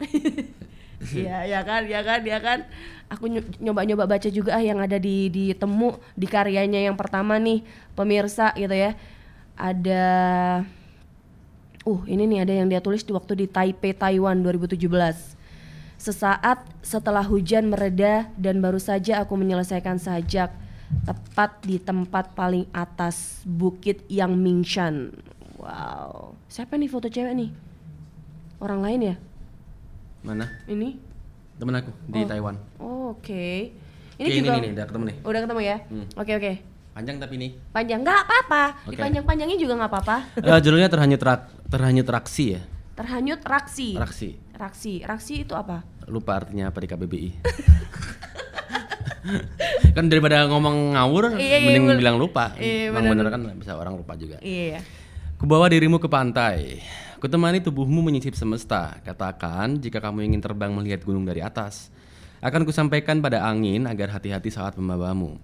[1.01, 2.69] Iya, ya kan, ya kan, ya kan.
[3.09, 7.41] Aku ny- nyoba-nyoba baca juga ah yang ada di di temu di karyanya yang pertama
[7.41, 7.65] nih,
[7.97, 8.93] pemirsa gitu ya.
[9.57, 10.05] ada
[11.85, 15.40] uh ini nih ada yang dia tulis di waktu di Taipei Taiwan 2017
[16.01, 20.49] sesaat setelah hujan mereda dan baru saja aku menyelesaikan sajak
[21.03, 24.95] tepat di tempat paling atas bukit Yang Mingshan
[25.55, 27.53] wow siapa nih foto cewek nih
[28.59, 29.17] orang lain ya
[30.21, 30.49] Mana?
[30.67, 30.97] ini
[31.55, 32.57] Temen aku di Taiwan.
[32.77, 33.45] oh, oke
[34.17, 35.17] ini Oke, juga ini, nih, udah ketemu nih.
[35.23, 36.07] udah ketemu ya Hmm.
[36.13, 36.53] oke oke
[36.91, 37.51] Panjang tapi nih.
[37.71, 38.97] panjang nggak apa-apa Oke.
[38.97, 42.63] dipanjang-panjangin juga nggak apa-apa Eh, judulnya terhanyut rak, terhanyut raksi ya.
[42.93, 44.31] terhanyut raksi Raksi.
[44.61, 47.31] Raksi raksi itu apa Lupa artinya apa di KBBI.
[49.97, 51.99] kan daripada ngomong ngawur, Iya, iya, mending bener.
[52.01, 52.57] bilang lupa.
[52.59, 53.31] Iya, Emang bener.
[53.31, 54.41] bener kan bisa orang lupa juga.
[54.43, 54.81] iya
[55.39, 56.85] Kubawa dirimu ke pantai.
[57.17, 59.01] Kutemani tubuhmu menyisip semesta.
[59.01, 61.89] Katakan jika kamu ingin terbang melihat gunung dari atas.
[62.41, 65.37] Akan kusampaikan pada angin agar hati-hati saat membawamu.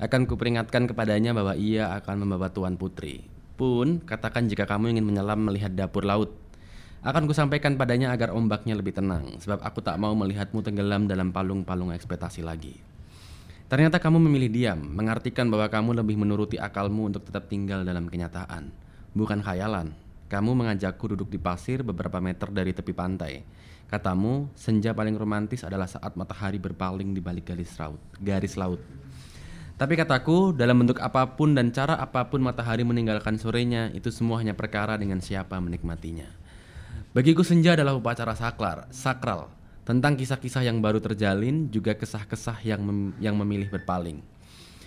[0.00, 3.24] Akan kuperingatkan kepadanya bahwa ia akan membawa tuan putri.
[3.56, 6.32] Pun katakan jika kamu ingin menyelam melihat dapur laut.
[7.02, 11.90] Akan kusampaikan padanya agar ombaknya lebih tenang, sebab aku tak mau melihatmu tenggelam dalam palung-palung
[11.90, 12.78] ekspektasi lagi.
[13.66, 18.70] Ternyata kamu memilih diam, mengartikan bahwa kamu lebih menuruti akalmu untuk tetap tinggal dalam kenyataan,
[19.18, 19.90] bukan khayalan.
[20.30, 23.42] Kamu mengajakku duduk di pasir beberapa meter dari tepi pantai.
[23.90, 27.98] Katamu, senja paling romantis adalah saat matahari berpaling di balik garis laut.
[28.22, 28.78] Garis laut.
[29.74, 34.38] Tapi kataku, dalam bentuk apa pun dan cara apa pun matahari meninggalkan sorenya, itu semua
[34.38, 36.41] hanya perkara dengan siapa menikmatinya.
[37.12, 39.52] Bagiku senja adalah upacara saklar, sakral,
[39.84, 44.24] tentang kisah-kisah yang baru terjalin, juga kesah-kesah yang mem- yang memilih berpaling.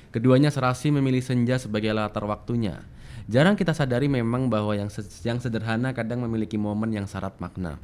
[0.09, 2.81] Keduanya serasi memilih senja sebagai latar waktunya.
[3.29, 7.77] Jarang kita sadari memang bahwa yang, se- yang sederhana kadang memiliki momen yang syarat makna.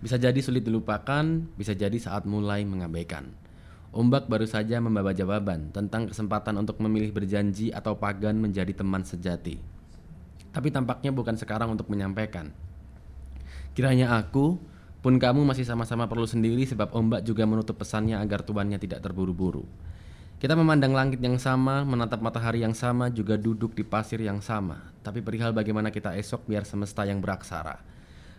[0.00, 3.36] Bisa jadi sulit dilupakan, bisa jadi saat mulai mengabaikan.
[3.92, 9.60] Ombak baru saja membawa jawaban tentang kesempatan untuk memilih berjanji atau pagan menjadi teman sejati.
[10.56, 12.64] Tapi tampaknya bukan sekarang untuk menyampaikan.
[13.76, 14.56] Kiranya aku
[15.04, 19.68] pun kamu masih sama-sama perlu sendiri sebab ombak juga menutup pesannya agar tuannya tidak terburu-buru.
[20.40, 24.80] Kita memandang langit yang sama, menatap matahari yang sama, juga duduk di pasir yang sama.
[25.04, 27.84] Tapi perihal bagaimana kita esok biar semesta yang beraksara.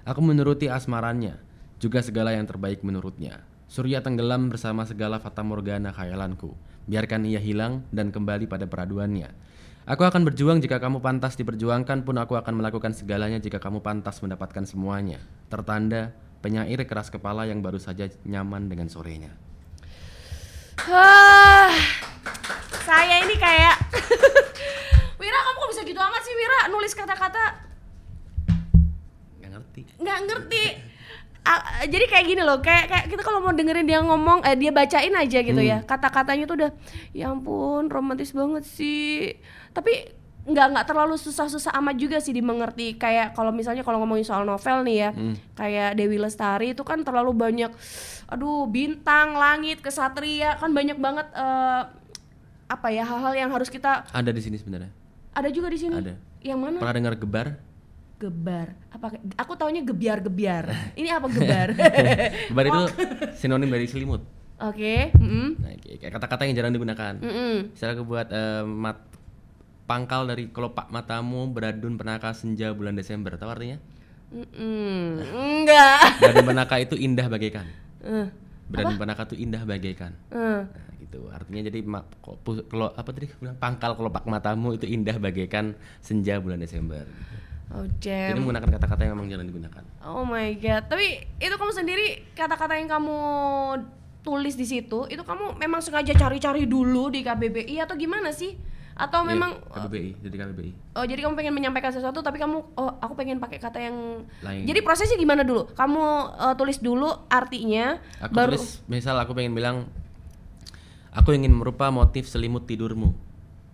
[0.10, 1.38] Aku menuruti asmarannya,
[1.78, 3.46] juga segala yang terbaik menurutnya.
[3.70, 6.58] Surya tenggelam bersama segala fata morgana khayalanku.
[6.90, 9.30] Biarkan ia hilang dan kembali pada peraduannya.
[9.88, 14.20] Aku akan berjuang jika kamu pantas diperjuangkan pun aku akan melakukan segalanya jika kamu pantas
[14.20, 15.24] mendapatkan semuanya.
[15.48, 16.12] Tertanda
[16.44, 19.32] penyair keras kepala yang baru saja nyaman dengan sorenya.
[20.92, 21.72] Wah,
[22.84, 23.76] saya ini kayak
[25.24, 27.46] Wira kamu kok bisa gitu amat sih Wira nulis kata-kata
[29.40, 29.82] Gak ngerti.
[29.98, 30.64] nggak ngerti
[31.48, 34.70] A- jadi kayak gini loh kayak kayak kita kalau mau dengerin dia ngomong eh, dia
[34.70, 36.72] bacain aja gitu ya kata-katanya tuh udah
[37.12, 39.32] ya ampun romantis banget sih
[39.72, 40.12] tapi
[40.44, 44.84] nggak nggak terlalu susah-susah amat juga sih dimengerti kayak kalau misalnya kalau ngomongin soal novel
[44.84, 45.10] nih ya
[45.54, 47.72] kayak Dewi Lestari itu kan terlalu banyak
[48.28, 51.82] aduh bintang langit kesatria kan banyak banget eh,
[52.68, 54.92] apa ya hal-hal yang harus kita Ada di sini sebenarnya.
[55.32, 56.16] ada juga di sini Ada.
[56.42, 57.48] yang mana Pernah dengar gebar?
[58.18, 60.66] Gebar apa aku taunya gebiar gebiar
[61.00, 61.70] ini apa gebar
[62.50, 62.82] Gebar itu
[63.34, 64.26] sinonim dari selimut.
[64.58, 64.96] oke.
[65.56, 67.14] Nah, kayak kayak kata-kata yang jarang digunakan.
[67.16, 67.72] Mm-mm.
[67.72, 69.06] Misalnya aku buat eh, mat
[69.86, 73.38] pangkal dari kelopak matamu beradun penaka senja bulan Desember.
[73.38, 73.78] Tahu artinya?
[74.28, 75.22] Mm-mm.
[75.22, 77.70] enggak Beradun penaka itu indah bagaikan.
[78.02, 78.28] Eh,
[78.66, 80.12] Beradun penaka itu indah bagaikan.
[80.28, 80.66] eh.
[80.66, 81.30] Nah, gitu.
[81.30, 81.80] Artinya jadi
[82.66, 87.06] kelo- apa tadi bilang pangkal kelopak matamu itu indah bagaikan senja bulan Desember.
[87.70, 89.84] Oh Jadi jam menggunakan kata-kata yang memang jarang digunakan.
[90.04, 93.18] oh my god tapi itu kamu sendiri kata-kata yang kamu
[94.22, 98.56] tulis di situ itu kamu memang sengaja cari-cari dulu di KBBI atau gimana sih
[98.98, 100.72] atau Iya, memang KBBI, jadi KBBI.
[100.98, 104.66] Oh jadi kamu pengen menyampaikan sesuatu tapi kamu oh aku pengen pakai kata yang Lain.
[104.66, 105.70] Jadi prosesnya gimana dulu?
[105.70, 106.04] Kamu
[106.34, 109.86] eh, tulis dulu artinya Aku baru tulis misal aku pengen bilang
[111.14, 113.14] aku ingin merupa motif selimut tidurmu.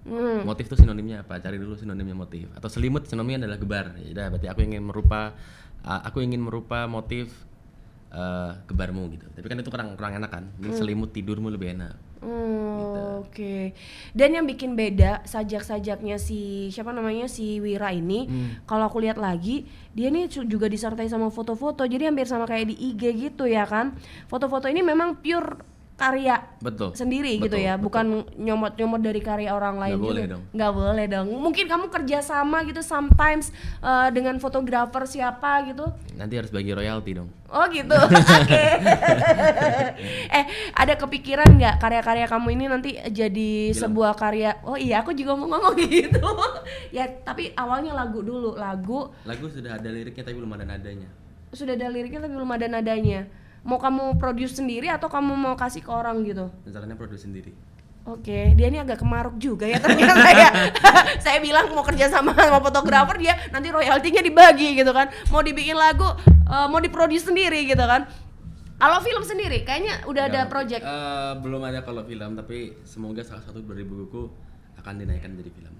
[0.04, 0.44] Hmm.
[0.44, 1.40] Motif itu sinonimnya apa?
[1.40, 2.52] Cari dulu sinonimnya motif.
[2.54, 3.86] Atau selimut sinonimnya adalah gebar.
[4.00, 5.32] Ya udah, berarti aku ingin merupa
[5.82, 7.32] uh, aku ingin merupa motif
[8.12, 9.26] uh, gebarmu gitu.
[9.32, 10.44] Tapi kan itu kurang kurang enak kan.
[10.60, 11.96] Ini selimut tidurmu lebih enak.
[12.24, 13.76] Hmm, Oke.
[14.16, 18.28] Dan yang bikin beda sajak-sajaknya si siapa namanya si Wira ini,
[18.64, 21.84] kalau aku lihat lagi, dia nih cu- juga disertai sama foto-foto.
[21.84, 23.96] Jadi hampir sama kayak di IG gitu ya kan.
[24.28, 25.60] Foto-foto ini memang pure
[25.94, 26.90] karya Betul.
[26.92, 27.86] sendiri gitu Betul, ya, betul.
[27.86, 30.42] bukan nyomot-nyomot dari karya orang lain Nggak boleh dong.
[30.50, 31.28] Nggak boleh dong.
[31.32, 35.86] Mungkin kamu kerja sama gitu sometimes eh, dengan fotografer siapa gitu.
[36.14, 37.30] Nanti harus bagi royalti dong.
[37.48, 37.94] Oh gitu.
[38.42, 38.64] Oke.
[40.34, 43.78] eh, ada kepikiran nggak karya-karya kamu ini nanti jadi Film.
[43.78, 44.58] sebuah karya?
[44.64, 46.20] Oh iya, aku juga mau ngomong gitu.
[46.90, 48.58] ya, tapi awalnya lagu dulu.
[48.58, 51.10] Lagu Lagu sudah ada liriknya tapi belum ada nadanya.
[51.54, 53.30] sudah ada liriknya tapi belum ada nadanya.
[53.64, 56.52] Mau kamu produce sendiri atau kamu mau kasih ke orang gitu?
[56.68, 57.52] Rencananya produksi sendiri.
[58.04, 60.50] Oke, dia ini agak kemaruk juga ya ternyata ya.
[61.24, 65.08] Saya bilang mau kerja sama sama fotografer dia nanti royaltinya dibagi gitu kan.
[65.32, 68.04] Mau dibikin lagu, eh, mau diproduce sendiri gitu kan.
[68.76, 70.84] Kalau film sendiri, kayaknya udah ada Nggak, project.
[70.84, 74.28] eh, belum ada kalau film tapi semoga salah satu dari bukuku
[74.76, 75.72] akan dinaikkan jadi film.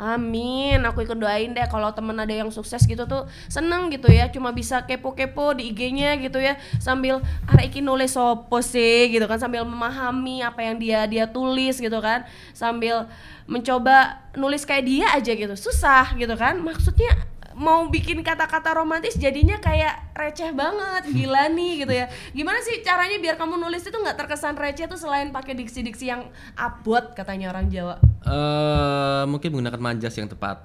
[0.00, 4.32] Amin, aku ikut doain deh kalau temen ada yang sukses gitu tuh seneng gitu ya,
[4.32, 9.12] cuma bisa kepo-kepo di IG-nya gitu ya, sambil arek iki nulis sopo sih?
[9.12, 12.24] gitu kan, sambil memahami apa yang dia dia tulis gitu kan,
[12.56, 13.12] sambil
[13.44, 17.12] mencoba nulis kayak dia aja gitu, susah gitu kan, maksudnya
[17.60, 22.08] mau bikin kata-kata romantis jadinya kayak receh banget, gila nih gitu ya.
[22.32, 26.32] Gimana sih caranya biar kamu nulis itu nggak terkesan receh tuh selain pakai diksi-diksi yang
[26.56, 28.00] abot katanya orang Jawa.
[28.24, 30.64] eh mungkin menggunakan manjas yang tepat.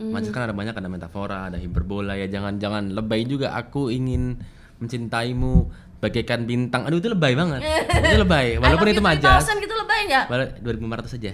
[0.00, 0.16] Hmm.
[0.16, 4.40] Manjas kan ada banyak ada metafora, ada hiperbola ya jangan jangan lebay juga aku ingin
[4.80, 5.68] mencintaimu
[6.00, 6.88] bagaikan bintang.
[6.88, 7.60] Aduh itu lebay banget.
[8.08, 8.56] itu lebay.
[8.56, 9.04] Walaupun itu.
[9.04, 10.24] 3000 gitu lebay nggak?
[10.32, 11.30] Wala- 2500 saja.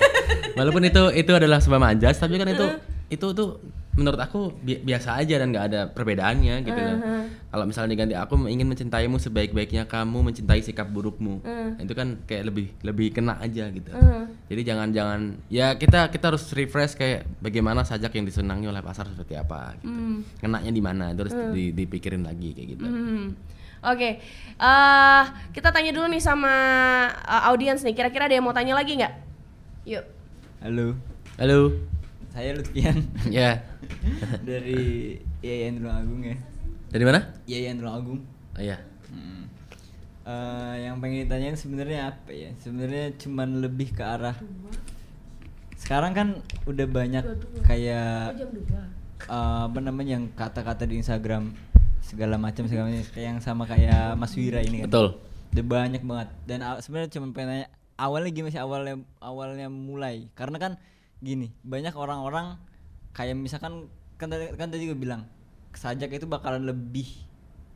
[0.60, 2.66] Walaupun itu itu adalah sebuah manjas, tapi kan itu
[3.08, 3.56] itu tuh
[3.92, 6.98] menurut aku bi- biasa aja dan nggak ada perbedaannya gitu loh.
[7.52, 11.44] Kalau misalnya diganti aku ingin mencintaimu sebaik-baiknya kamu mencintai sikap burukmu,
[11.76, 13.92] itu kan kayak lebih lebih kena aja gitu.
[14.48, 19.36] Jadi jangan-jangan ya kita kita harus refresh kayak bagaimana sajak yang disenangi oleh pasar seperti
[19.36, 19.92] apa gitu.
[20.38, 22.84] Kenanya di mana itu harus di- dipikirin lagi kayak gitu.
[22.84, 23.36] Hmm.
[23.82, 24.22] Oke,
[24.56, 26.54] eh kita tanya dulu nih sama
[27.12, 27.92] eh, audiens nih.
[27.92, 29.14] Kira-kira ada yang mau tanya lagi nggak?
[29.84, 30.04] Yuk.
[30.62, 30.94] Halo,
[31.36, 31.74] Halo.
[32.30, 33.60] saya Lutfian Ya.
[34.48, 36.36] dari Yayan Tulung Agung ya.
[36.92, 37.20] Dari mana?
[37.48, 38.20] Yayan Tulung Agung.
[38.56, 38.78] Oh, iya.
[39.08, 39.48] Hmm.
[40.22, 42.50] Eh, yang pengen ditanyain sebenarnya apa ya?
[42.62, 44.36] Sebenarnya cuman lebih ke arah
[45.82, 46.28] sekarang kan
[46.70, 47.24] udah banyak
[47.66, 48.38] kayak
[49.26, 51.50] eh, apa namanya yang kata-kata di Instagram
[51.98, 54.90] segala macam segala macam kayak yang sama kayak Mas Wira ini kan.
[54.90, 55.08] Betul.
[55.52, 57.68] Udah banyak banget dan sebenarnya cuma pengen nanya
[57.98, 60.72] awalnya gimana sih awalnya awalnya mulai karena kan
[61.18, 62.56] gini banyak orang-orang
[63.12, 65.28] kayak misalkan kan tadi kan tadi gue bilang
[65.72, 67.08] sajak itu bakalan lebih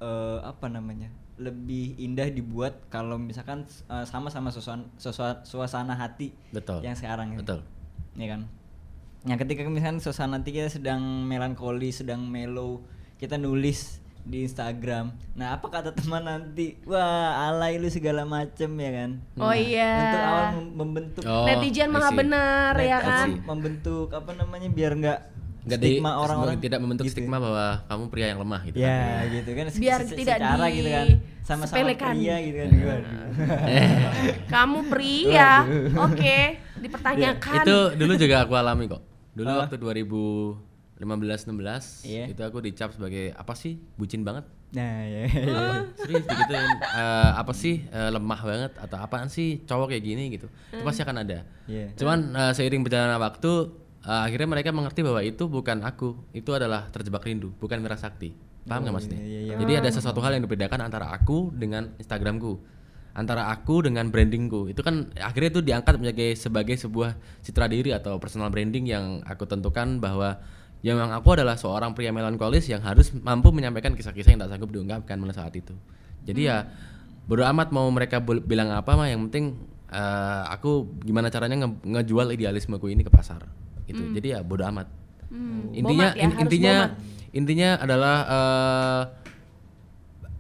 [0.00, 6.80] eh, apa namanya lebih indah dibuat kalau misalkan eh, sama-sama suasana, suasana suasana hati Betul.
[6.80, 7.40] yang sekarang ini.
[7.44, 7.60] Betul.
[8.16, 8.48] ya kan
[9.28, 12.80] yang ketika misalkan suasana hati kita sedang melankoli sedang mellow
[13.20, 18.90] kita nulis di Instagram nah apa kata teman nanti wah alay lu segala macem ya
[18.92, 19.92] kan Oh iya.
[19.96, 23.28] untuk awal mem- membentuk Oh, Netizen maha benar ya kan?
[23.40, 25.20] membentuk apa namanya biar nggak
[25.62, 27.14] Nggak di- stigma orang-orang tidak membentuk gitu.
[27.16, 28.76] stigma bahwa kamu pria yang lemah gitu.
[28.76, 31.06] ya gitu kan se- Biar se- tidak secara di- gitu kan
[31.42, 32.14] sama-sama sepelekan.
[32.16, 33.14] pria gitu kan Waduh.
[34.48, 35.50] Kamu pria.
[36.02, 36.38] Oke,
[36.76, 37.62] dipertanyakan.
[37.62, 39.02] Itu dulu juga aku alami kok.
[39.30, 39.60] Dulu Apa?
[39.68, 39.76] waktu
[40.96, 42.24] 2015 16 Iya.
[42.28, 43.76] itu aku dicap sebagai apa sih?
[43.94, 44.44] Bucin banget.
[44.66, 45.30] nah ya
[46.00, 50.48] Serius digituin Eh, apa sih eh, lemah banget atau apaan sih cowok kayak gini gitu.
[50.70, 51.44] Itu pasti akan ada.
[51.66, 51.92] Iya.
[51.94, 53.52] Cuman eh, seiring berjalannya waktu
[54.02, 58.32] eh, akhirnya mereka mengerti bahwa itu bukan aku, itu adalah terjebak rindu, bukan Mira Sakti.
[58.66, 59.20] Paham nggak maksudnya?
[59.22, 59.54] iya, iya.
[59.56, 62.58] Jadi ada sesuatu hal yang dibedakan antara aku dengan Instagramku,
[63.14, 64.66] antara aku dengan brandingku.
[64.66, 67.14] Itu kan akhirnya itu diangkat menjadi sebagai sebuah
[67.46, 70.42] citra diri atau personal branding yang aku tentukan bahwa
[70.86, 74.70] yang memang aku adalah seorang pria melankolis yang harus mampu menyampaikan kisah-kisah yang tak sanggup
[74.70, 75.74] diungkapkan pada saat itu.
[76.22, 76.70] Jadi ya
[77.26, 79.58] bodo amat mau mereka bilang apa mah yang penting
[79.90, 83.42] eh, aku gimana caranya nge- ngejual idealismeku ini ke pasar
[83.84, 83.98] gitu.
[84.14, 84.86] Jadi ya bodo amat.
[85.74, 87.34] Intinya Bomat ya, in- harus intinya bomat.
[87.34, 89.02] intinya adalah eh,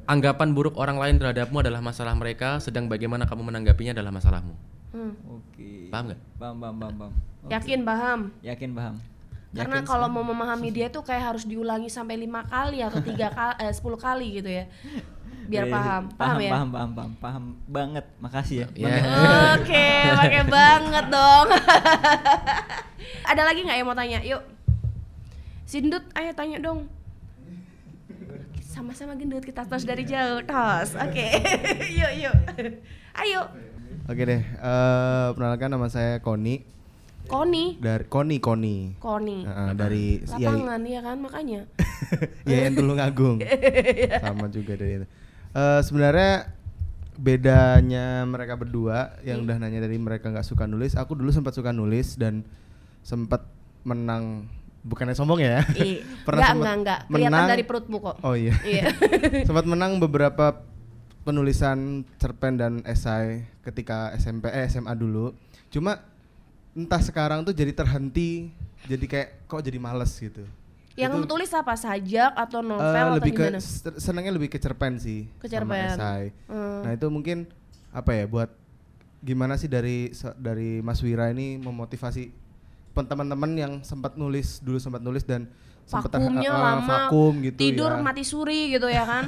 [0.06, 4.54] anggapan buruk orang lain terhadapmu adalah masalah mereka, sedang bagaimana kamu menanggapinya adalah masalahmu.
[4.94, 5.12] Hmm.
[5.28, 6.20] oke Paham nggak?
[6.38, 7.12] paham paham paham, paham.
[7.42, 7.50] Oke.
[7.52, 8.20] Yakin paham?
[8.40, 8.94] yakin paham
[9.56, 13.32] Karena Yakin kalau mau memahami dia tuh kayak harus diulangi sampai lima kali atau tiga
[13.36, 14.68] kali, eh, sepuluh kali gitu ya,
[15.48, 15.74] biar Iya, iya.
[15.74, 16.02] paham.
[16.12, 16.50] Paham, ya?
[16.52, 18.94] paham paham paham paham banget makasih ya Ya.
[19.56, 21.46] Oke, pakai banget dong.
[23.30, 24.20] Ada lagi nggak yang mau tanya?
[24.22, 24.42] Yuk.
[25.64, 26.86] Sindut, ayo tanya dong.
[28.60, 30.94] Sama-sama gendut kita tos dari jauh, tos.
[31.00, 31.26] Oke.
[31.98, 32.34] yuk, yuk.
[33.16, 33.48] Ayo.
[34.06, 36.62] Oke deh, eh perkenalkan nama saya Koni
[37.26, 37.64] Koni.
[37.76, 38.76] dari Koni Koni.
[38.96, 39.38] Koni.
[39.44, 41.60] Heeh, dari Yai Lapangan ya kan makanya.
[42.48, 43.36] Yayan Tulung Agung.
[44.24, 45.06] Sama juga dari itu.
[45.56, 46.52] Eh, sebenarnya
[47.16, 51.72] bedanya mereka berdua yang udah nanya dari mereka nggak suka nulis, aku dulu sempat suka
[51.72, 52.44] nulis dan
[53.00, 53.48] sempat
[53.82, 54.46] menang
[54.84, 55.64] bukannya sombong ya.
[55.74, 56.98] Ih, Pernah enggak, enggak, enggak.
[57.08, 58.16] Kelihatan menang- dari perutmu kok.
[58.22, 58.54] Oh iya.
[58.62, 58.92] Iya.
[59.48, 60.62] sempat menang beberapa
[61.26, 65.34] penulisan cerpen dan esai ketika SMP eh, SMA dulu.
[65.74, 65.98] Cuma
[66.76, 68.52] entah sekarang tuh jadi terhenti,
[68.84, 70.44] jadi kayak kok jadi males gitu.
[70.92, 71.72] Yang kamu tulis apa?
[71.74, 73.58] Sajak atau Eh, novel atau lebih ke gimana?
[73.58, 75.88] se- senangnya lebih ke cerpen sih Ke sama cerpen.
[75.90, 76.24] esai.
[76.46, 76.80] Hmm.
[76.82, 77.48] Nah, itu mungkin
[77.90, 78.48] apa ya buat
[79.18, 82.28] gimana sih dari dari Mas Wira ini memotivasi
[82.94, 85.48] teman-teman yang sempat nulis dulu sempat nulis dan
[85.84, 88.00] sempat Vakumnya eh, lama, vakum gitu tidur ya.
[88.00, 89.24] mati suri gitu ya kan?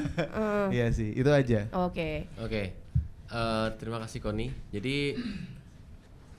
[0.68, 1.68] Eh, Iya sih, itu aja.
[1.74, 2.28] Oke.
[2.38, 2.72] Oke,
[3.28, 4.49] Eh, terima kasih Koni.
[4.70, 5.20] Jadi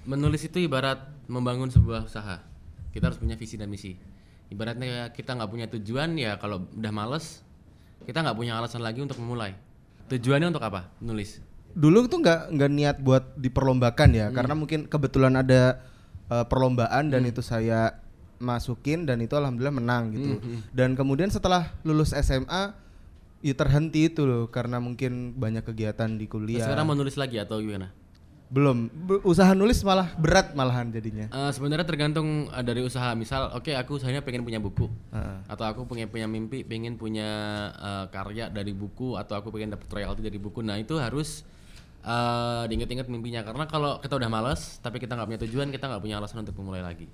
[0.04, 2.44] menulis itu ibarat membangun sebuah usaha.
[2.90, 3.96] Kita harus punya visi dan misi.
[4.50, 7.46] Ibaratnya kita nggak punya tujuan ya kalau udah males,
[8.06, 9.54] kita nggak punya alasan lagi untuk memulai.
[10.10, 10.90] Tujuannya untuk apa?
[11.00, 11.38] Nulis.
[11.70, 14.62] Dulu tuh nggak nggak niat buat diperlombakan ya, karena Hmm.
[14.66, 15.86] mungkin kebetulan ada
[16.30, 17.98] eh, perlombaan dan itu saya
[18.38, 20.38] masukin dan itu alhamdulillah menang gitu.
[20.38, 22.74] Hmm, Dan kemudian setelah lulus SMA
[23.40, 26.64] ya terhenti itu loh karena mungkin banyak kegiatan di kuliah.
[26.66, 27.90] Sekarang mau nulis lagi atau gimana?
[28.50, 31.30] Belum, Be- usaha nulis malah berat malahan jadinya.
[31.30, 33.14] Eh, sebenarnya tergantung eh, dari usaha.
[33.14, 35.38] Misal, oke aku usahanya pengen punya buku, Heeh.
[35.46, 37.30] atau aku punya punya mimpi, pengen punya
[37.78, 40.66] eh, karya dari buku, atau aku pengen dapat royalti dari buku.
[40.66, 41.46] Nah itu harus
[42.02, 43.46] eh, diinget-inget mimpinya.
[43.46, 46.58] Karena kalau kita udah males, tapi kita nggak punya tujuan, kita nggak punya alasan untuk
[46.58, 47.06] memulai lagi.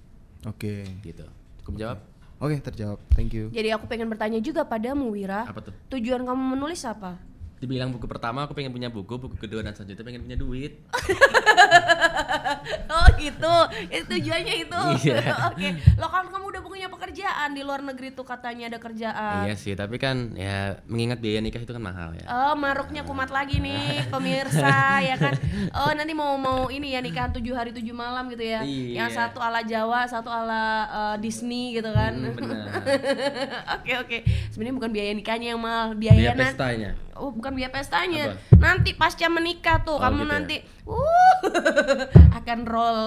[0.48, 0.88] Oke.
[1.04, 1.28] Gitu.
[1.60, 2.00] Cukup jawab?
[2.40, 3.00] Oke, terjawab.
[3.12, 3.52] Thank you.
[3.52, 5.44] Jadi aku pengen bertanya juga padamu Wira.
[5.48, 5.76] Apa tuh?
[5.92, 7.20] Tujuan kamu menulis apa?
[7.56, 10.74] Dibilang buku pertama aku pengen punya buku, buku kedua dan selanjutnya pengen punya duit.
[12.86, 13.56] Oh gitu,
[13.89, 14.82] itu tujuannya itu.
[15.06, 15.51] Iya.
[15.51, 15.70] Oke,
[16.01, 19.45] lo kan kamu udah punya pekerjaan di luar negeri tuh katanya ada kerjaan.
[19.45, 22.26] iya sih, tapi kan ya mengingat biaya nikah itu kan mahal ya.
[22.26, 25.34] Oh maruknya kumat lagi nih pemirsa ya kan.
[25.78, 28.66] Oh nanti mau mau ini ya nikahan tujuh hari tujuh malam gitu ya.
[28.66, 29.06] Iya.
[29.06, 32.14] Yang satu ala Jawa, satu ala eh, Disney gitu kan.
[32.18, 32.66] Hmm, benar.
[33.82, 34.18] Oke oke.
[34.53, 36.91] Sebenarnya bukan biaya nikahnya yang mahal, Biaya biaya, pestanya.
[37.16, 38.36] Oh bukan biaya pestanya.
[38.36, 38.59] Apa?
[38.59, 40.34] Nanti pasca menikah tuh Oh, kamu gitu ya?
[40.36, 41.38] nanti uh
[42.43, 42.99] akan roll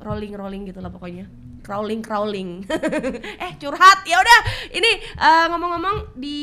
[0.00, 1.28] rolling rolling gitu lah pokoknya.
[1.60, 2.62] Crawling crawling.
[3.44, 4.40] eh curhat ya udah.
[4.70, 6.38] Ini eh, ngomong-ngomong di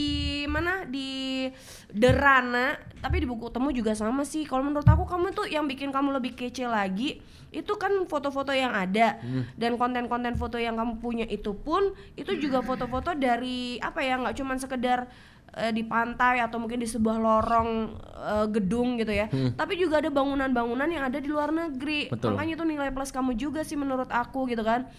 [0.46, 1.48] mana di
[1.94, 4.44] Derana, tapi di buku temu juga sama sih.
[4.44, 7.22] Kalau menurut aku kamu tuh yang bikin kamu lebih kece lagi
[7.54, 9.22] itu kan foto-foto yang ada
[9.54, 14.42] dan konten-konten foto yang kamu punya itu pun itu juga foto-foto dari apa ya nggak
[14.42, 15.06] cuman sekedar
[15.54, 17.70] eh, di pantai atau mungkin di sebuah lorong
[18.18, 19.30] eh, gedung gitu ya.
[19.32, 22.10] Tapi juga ada bangunan-bangunan yang ada di luar negeri.
[22.10, 22.34] Betul.
[22.34, 24.90] Makanya itu nilai plus kamu juga sih menurut aku gitu kan.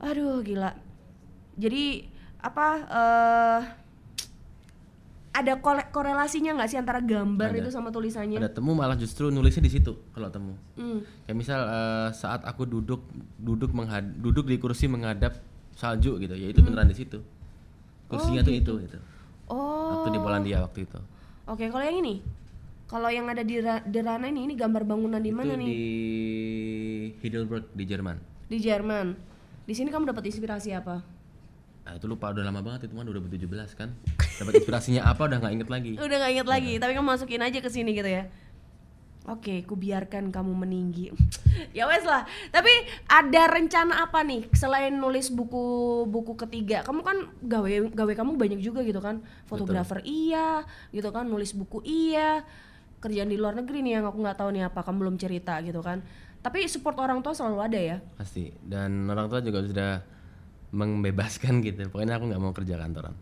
[0.00, 0.76] Aduh gila.
[1.56, 2.04] Jadi
[2.36, 3.60] apa eh
[5.36, 7.58] ada kole- korelasinya nggak sih antara gambar Ada.
[7.60, 8.40] itu sama tulisannya?
[8.40, 10.56] Ada temu malah justru nulisnya di situ kalau temu.
[10.80, 11.04] Hmm.
[11.28, 13.04] Kayak misal eh, saat aku duduk
[13.36, 15.36] duduk menghad duduk di kursi menghadap
[15.76, 17.20] salju gitu, ya itu beneran di situ.
[18.08, 18.96] Kursinya tuh itu gitu.
[19.46, 20.02] Oh.
[20.02, 20.98] Waktu di Polandia waktu itu.
[21.46, 22.22] Oke, kalau yang ini?
[22.86, 25.66] Kalau yang ada di Ra- Derana ini, ini gambar bangunan di mana nih?
[25.66, 25.82] di
[27.22, 28.16] Heidelberg di Jerman.
[28.46, 29.06] Di Jerman.
[29.66, 31.02] Di sini kamu dapat inspirasi apa?
[31.86, 33.90] Nah, itu lupa udah lama banget itu kan 2017 kan.
[34.42, 35.92] Dapat inspirasinya apa udah nggak inget lagi.
[36.06, 38.26] Udah gak inget lagi, tapi kamu masukin aja ke sini gitu ya.
[39.26, 41.10] Oke, ku biarkan kamu meninggi.
[41.76, 42.22] ya wes lah.
[42.54, 42.70] Tapi
[43.10, 46.86] ada rencana apa nih selain nulis buku buku ketiga?
[46.86, 49.26] Kamu kan gawe gawe kamu banyak juga gitu kan.
[49.50, 50.62] Fotografer iya,
[50.94, 52.46] gitu kan, nulis buku iya.
[53.02, 55.82] Kerjaan di luar negeri nih yang aku nggak tahu nih apa, kamu belum cerita gitu
[55.82, 56.06] kan.
[56.38, 57.96] Tapi support orang tua selalu ada ya.
[58.14, 58.54] Pasti.
[58.62, 60.06] Dan orang tua juga sudah
[60.70, 61.90] membebaskan gitu.
[61.90, 63.14] Pokoknya aku nggak mau kerja kantoran.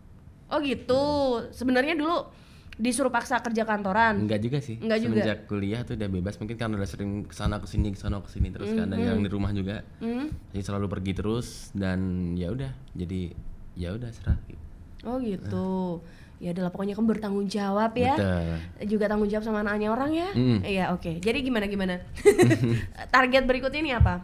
[0.53, 1.01] Oh gitu.
[1.49, 2.29] Sebenarnya dulu
[2.75, 4.27] disuruh paksa kerja kantoran.
[4.27, 4.75] Enggak juga sih.
[4.83, 5.23] Enggak juga.
[5.23, 8.19] Semenjak kuliah tuh udah bebas mungkin karena udah sering ke sana ke sini ke sana
[8.19, 9.87] ke sini terus kan ada yang di rumah juga.
[10.03, 10.27] Hmm?
[10.51, 13.31] Jadi selalu pergi terus dan ya udah jadi
[13.79, 14.63] ya udah serah gitu.
[15.07, 16.03] Oh gitu.
[16.43, 18.19] Ya adalah pokoknya kamu bertanggung jawab ya.
[18.19, 18.91] Betul.
[18.91, 20.29] Juga tanggung jawab sama anaknya orang ya.
[20.35, 20.59] Mm.
[20.67, 21.23] Iya oke.
[21.23, 21.95] Jadi gimana gimana?
[23.15, 24.19] Target berikutnya ini apa?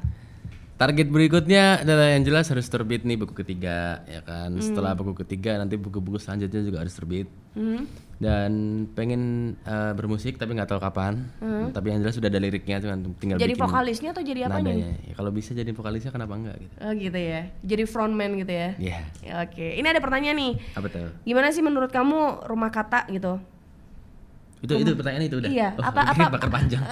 [0.76, 4.52] Target berikutnya adalah yang jelas harus terbit nih buku ketiga ya kan.
[4.52, 4.60] Hmm.
[4.60, 7.32] Setelah buku ketiga nanti buku-buku selanjutnya juga harus terbit.
[7.56, 7.88] Hmm?
[8.22, 8.51] Dan
[8.93, 9.22] pengen
[9.59, 11.26] eh, bermusik tapi nggak tahu kapan.
[11.67, 13.43] Tapi yang jelas sudah ada liriknya cuma tinggal Hmm.
[13.43, 14.61] Jadi bikin vokalisnya atau jadi apanya?
[14.61, 14.89] nadanya.
[15.01, 16.74] Ya, kalau bisa jadi vokalisnya kenapa enggak gitu.
[16.80, 17.41] Oh gitu ya.
[17.59, 18.69] Jadi frontman gitu ya.
[18.78, 18.99] Iya.
[19.19, 19.67] Ya, oke.
[19.74, 20.53] Ini ada pertanyaan nih.
[20.72, 21.09] Apa tuh?
[21.24, 23.41] Gimana sih menurut kamu rumah kata gitu?
[24.61, 25.49] Itu itu pertanyaan itu udah.
[25.49, 26.86] Iya, Oh, apa- apa- bakar panjang.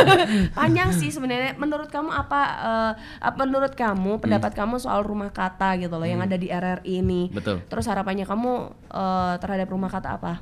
[0.56, 1.52] Panjang sih sebenarnya.
[1.54, 2.40] Menurut kamu apa?
[3.20, 7.28] apa menurut kamu pendapat kamu soal rumah kata gitu loh yang ada di RRI ini?
[7.28, 7.60] Betul.
[7.62, 8.52] Terus harapannya kamu
[8.88, 10.40] eh, terhadap rumah kata apa?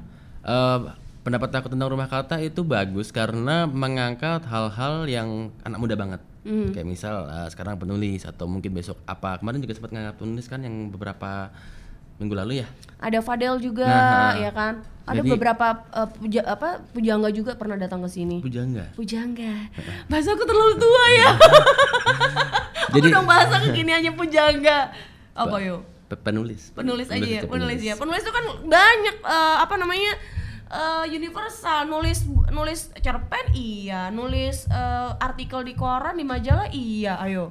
[1.18, 6.20] Pendapat aku tentang rumah kata itu bagus karena mengangkat hal-hal yang anak muda banget.
[6.40, 6.72] Hmm.
[6.72, 9.36] Kayak misal eh, sekarang penulis atau mungkin besok apa.
[9.36, 11.52] Kemarin juga sempat ngangkat penulis kan yang beberapa
[12.16, 12.66] minggu lalu ya.
[12.96, 14.80] Ada Fadel juga, Nah, ya kan?
[15.04, 18.40] Ada jadi- beberapa eh, puja, apa pujangga juga pernah datang ke sini.
[18.40, 18.88] Pujangga.
[18.96, 19.68] Pujangga.
[20.08, 21.28] Bahasa aku terlalu tua ya.
[22.96, 24.96] Jadi- aku dong bahasa kekiniannya pujangga.
[25.36, 25.84] Apa yo?
[26.08, 26.72] Pe- Penulis.
[26.72, 27.94] Penulis aja ya, itu penulis ya.
[27.94, 30.16] Penulis itu kan banyak eh, apa namanya?
[30.68, 37.50] Eh, universal nulis nulis cerpen iya, nulis eh, artikel di koran di majalah iya, ayo.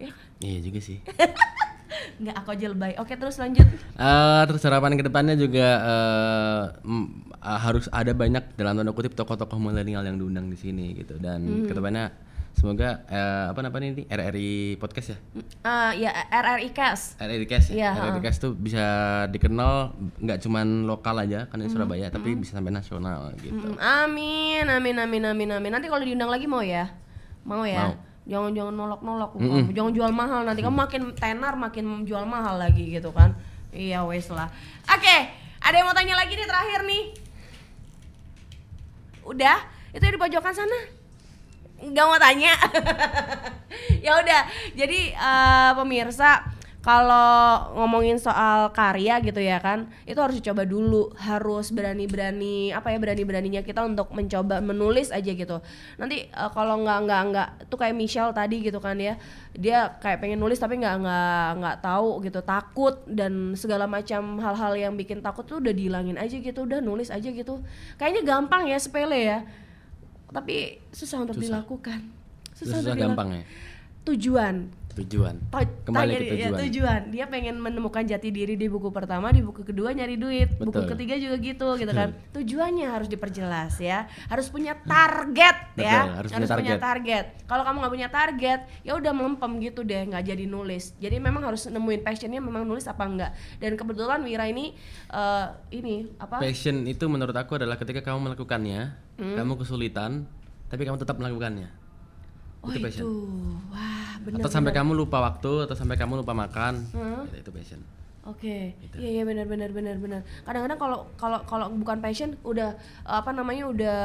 [0.00, 0.10] Ya,
[0.42, 0.98] Iya juga sih.
[2.22, 2.92] nggak aku aja lebay.
[2.98, 3.66] Oke, terus lanjut.
[3.68, 7.06] Eh, terus harapan ke depannya juga eh, mm,
[7.36, 11.68] eh, harus ada banyak dalam tanda kutip tokoh-tokoh milenial yang diundang di sini gitu dan
[11.68, 12.10] ke depannya
[12.52, 15.18] semoga eh, apa namanya ini RRI podcast ya
[15.62, 17.16] Ah, ya RRI Cast.
[17.16, 18.84] RRI Cast Iya, ya RRI Cast tuh bisa
[19.28, 24.64] dikenal nggak cuman lokal aja kan di Surabaya tapi bisa sampai nasional gitu Mm, amin,
[24.68, 25.70] amin, amin, amin, amin.
[25.70, 26.86] Nanti kalau diundang lagi mau ya?
[27.42, 27.88] Mau ya?
[27.88, 27.94] Mau.
[28.22, 29.74] Jangan jangan nolak-nolak, kamu.
[29.74, 33.34] jangan jual mahal nanti kamu makin tenar makin jual mahal lagi gitu kan?
[33.68, 34.46] Iya wes lah.
[34.86, 35.16] Oke,
[35.58, 37.04] ada yang mau tanya lagi nih terakhir nih?
[39.24, 39.58] Udah,
[39.90, 41.01] itu di pojokan sana.
[41.82, 42.54] Nggak mau tanya.
[44.04, 44.42] ya udah,
[44.78, 46.46] jadi eh, pemirsa
[46.82, 51.14] kalau ngomongin soal karya gitu ya kan itu harus dicoba dulu.
[51.14, 55.62] Harus berani-berani apa ya berani-beraninya kita untuk mencoba menulis aja gitu.
[55.98, 59.14] Nanti eh, kalau nggak nggak nggak tuh kayak Michelle tadi gitu kan ya
[59.54, 64.72] dia kayak pengen nulis tapi nggak nggak nggak tahu gitu takut dan segala macam hal-hal
[64.74, 67.62] yang bikin takut tuh udah dihilangin aja gitu udah nulis aja gitu.
[67.94, 69.38] Kayaknya gampang ya sepele ya
[70.32, 72.00] tapi susah untuk dilakukan.
[72.56, 73.42] Susah, untuk gampang ya?
[73.44, 73.70] Dilakukan.
[74.02, 74.54] tujuan
[74.94, 75.36] tujuan.
[75.82, 76.60] Kembali tanya ke dia- ya, tujuan.
[76.62, 80.52] Tujuan dia pengen menemukan jati diri di buku pertama di buku kedua nyari duit.
[80.54, 80.90] Buku Betul.
[80.92, 82.12] ketiga juga gitu gitu kan.
[82.36, 84.04] Tujuannya harus diperjelas ya.
[84.26, 85.98] Harus punya target ya.
[86.02, 86.80] Betul, harus punya punya target.
[86.80, 87.24] target.
[87.44, 90.94] Kalau kamu nggak punya target ya udah melempem gitu deh nggak jadi nulis.
[90.96, 94.76] Jadi memang harus nemuin passionnya memang nulis apa enggak dan kebetulan Wira ini
[95.08, 96.38] eh, ini apa?
[96.38, 99.36] Passion itu menurut aku adalah ketika kamu melakukannya Hmm.
[99.36, 100.24] kamu kesulitan
[100.66, 101.68] tapi kamu tetap melakukannya
[102.62, 103.06] oh itu itu, passion.
[103.68, 107.26] wah benar atau sampai kamu lupa waktu atau sampai kamu lupa makan Hmm.
[107.26, 107.82] itu, itu passion
[108.22, 109.02] Oke, Gitu.
[109.02, 110.22] iya iya benar benar benar benar.
[110.46, 114.00] Kadang-kadang kalau kalau kalau bukan passion udah apa namanya udah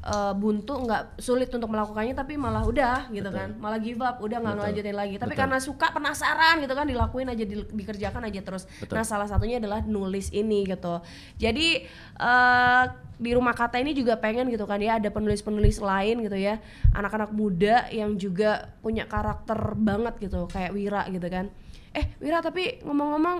[0.00, 4.40] eh, buntu nggak sulit untuk melakukannya tapi malah udah gitu kan, malah give up, udah
[4.40, 4.64] nggak Betul.
[4.64, 5.14] ngelanjutin lagi.
[5.20, 5.40] Tapi Betul.
[5.44, 8.64] karena suka penasaran gitu kan dilakuin aja di- dikerjakan aja terus.
[8.80, 8.96] Betul.
[8.96, 11.04] Nah salah satunya adalah nulis ini gitu.
[11.36, 11.84] Jadi
[12.16, 12.84] eh,
[13.20, 16.56] di rumah kata ini juga pengen gitu kan ya ada penulis-penulis lain gitu ya
[16.96, 21.52] anak-anak muda yang juga punya karakter banget gitu kayak Wira gitu kan
[21.92, 23.38] eh Wira tapi ngomong-ngomong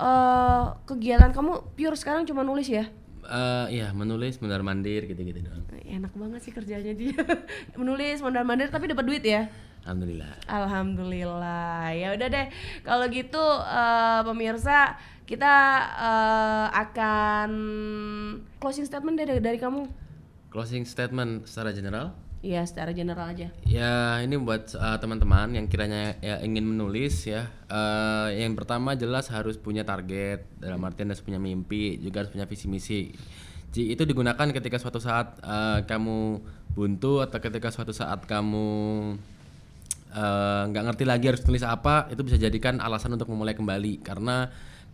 [0.00, 2.88] eh kegiatan kamu pure sekarang cuma nulis ya
[3.28, 5.60] Eh, iya menulis mondar mandir gitu-gitu doang.
[5.84, 7.12] Enak banget sih kerjanya dia.
[7.80, 9.52] Menulis mondar mandir tapi dapat duit ya?
[9.84, 10.32] Alhamdulillah.
[10.48, 11.92] Alhamdulillah.
[11.92, 12.46] Ya udah deh
[12.88, 14.96] kalau gitu eh, pemirsa
[15.28, 15.54] kita
[16.00, 17.50] eh, akan
[18.56, 19.84] closing statement deh dari, dari kamu.
[20.48, 26.14] Closing statement secara general Iya secara general aja Ya ini buat uh, teman-teman yang kiranya
[26.22, 27.50] ya ingin menulis ya.
[27.66, 32.46] Uh, yang pertama jelas harus punya target dalam artian harus punya mimpi juga harus punya
[32.46, 33.00] visi misi.
[33.74, 36.38] Ji itu digunakan ketika suatu saat uh, kamu
[36.78, 38.70] buntu atau ketika suatu saat kamu
[40.14, 44.46] uh, nggak ngerti lagi harus tulis apa itu bisa jadikan alasan untuk memulai kembali karena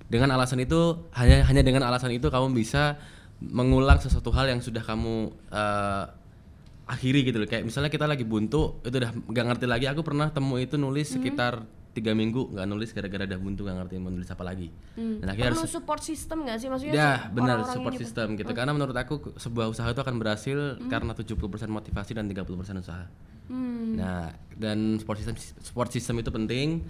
[0.09, 2.97] dengan alasan itu hanya hanya dengan alasan itu kamu bisa
[3.45, 6.24] mengulang sesuatu hal yang sudah kamu uh,
[6.85, 7.49] akhiri gitu loh.
[7.49, 9.87] Kayak misalnya kita lagi buntu itu udah nggak ngerti lagi.
[9.89, 11.64] Aku pernah temu itu nulis sekitar
[11.95, 14.68] tiga minggu nggak nulis gara-gara udah buntu nggak ngerti mau nulis apa lagi.
[14.99, 16.68] Dan akhirnya perlu harus support system nggak sih?
[16.68, 18.51] Maksudnya ya benar support system gitu.
[18.53, 20.59] Karena menurut aku sebuah usaha itu akan berhasil
[20.91, 21.39] karena 70%
[21.70, 23.07] motivasi dan 30% usaha.
[23.45, 24.01] Hmm.
[24.01, 26.82] nah dan support system support system itu penting.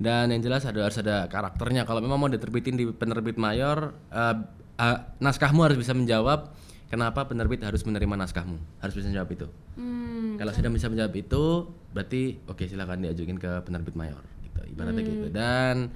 [0.00, 1.84] Dan yang jelas ada harus ada karakternya.
[1.84, 4.36] Kalau memang mau diterbitin di penerbit mayor eh,
[4.80, 6.54] eh, naskahmu harus bisa menjawab
[6.86, 10.36] kenapa penerbit harus menerima naskahmu harus bisa menjawab itu Hmm.
[10.36, 11.44] kalau sudah bisa menjawab itu
[11.90, 15.90] berarti oke silakan diajukin ke penerbit mayor gitu ibaratnya gitu dan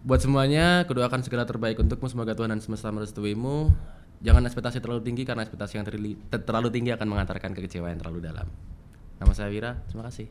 [0.00, 3.68] buat semuanya kudoakan segala terbaik untukmu semoga Tuhan dan semesta merestuimu
[4.20, 8.00] jangan ekspektasi terlalu tinggi karena ekspektasi yang terli- ter- terlalu tinggi akan mengantarkan kekecewaan yang
[8.00, 8.48] terlalu dalam
[9.16, 10.28] nama saya Wira terima kasih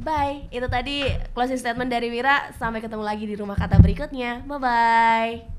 [0.00, 0.48] Bye.
[0.48, 1.04] Itu tadi
[1.36, 2.56] closing statement dari Wira.
[2.56, 4.40] Sampai ketemu lagi di rumah kata berikutnya.
[4.42, 5.53] Bye bye.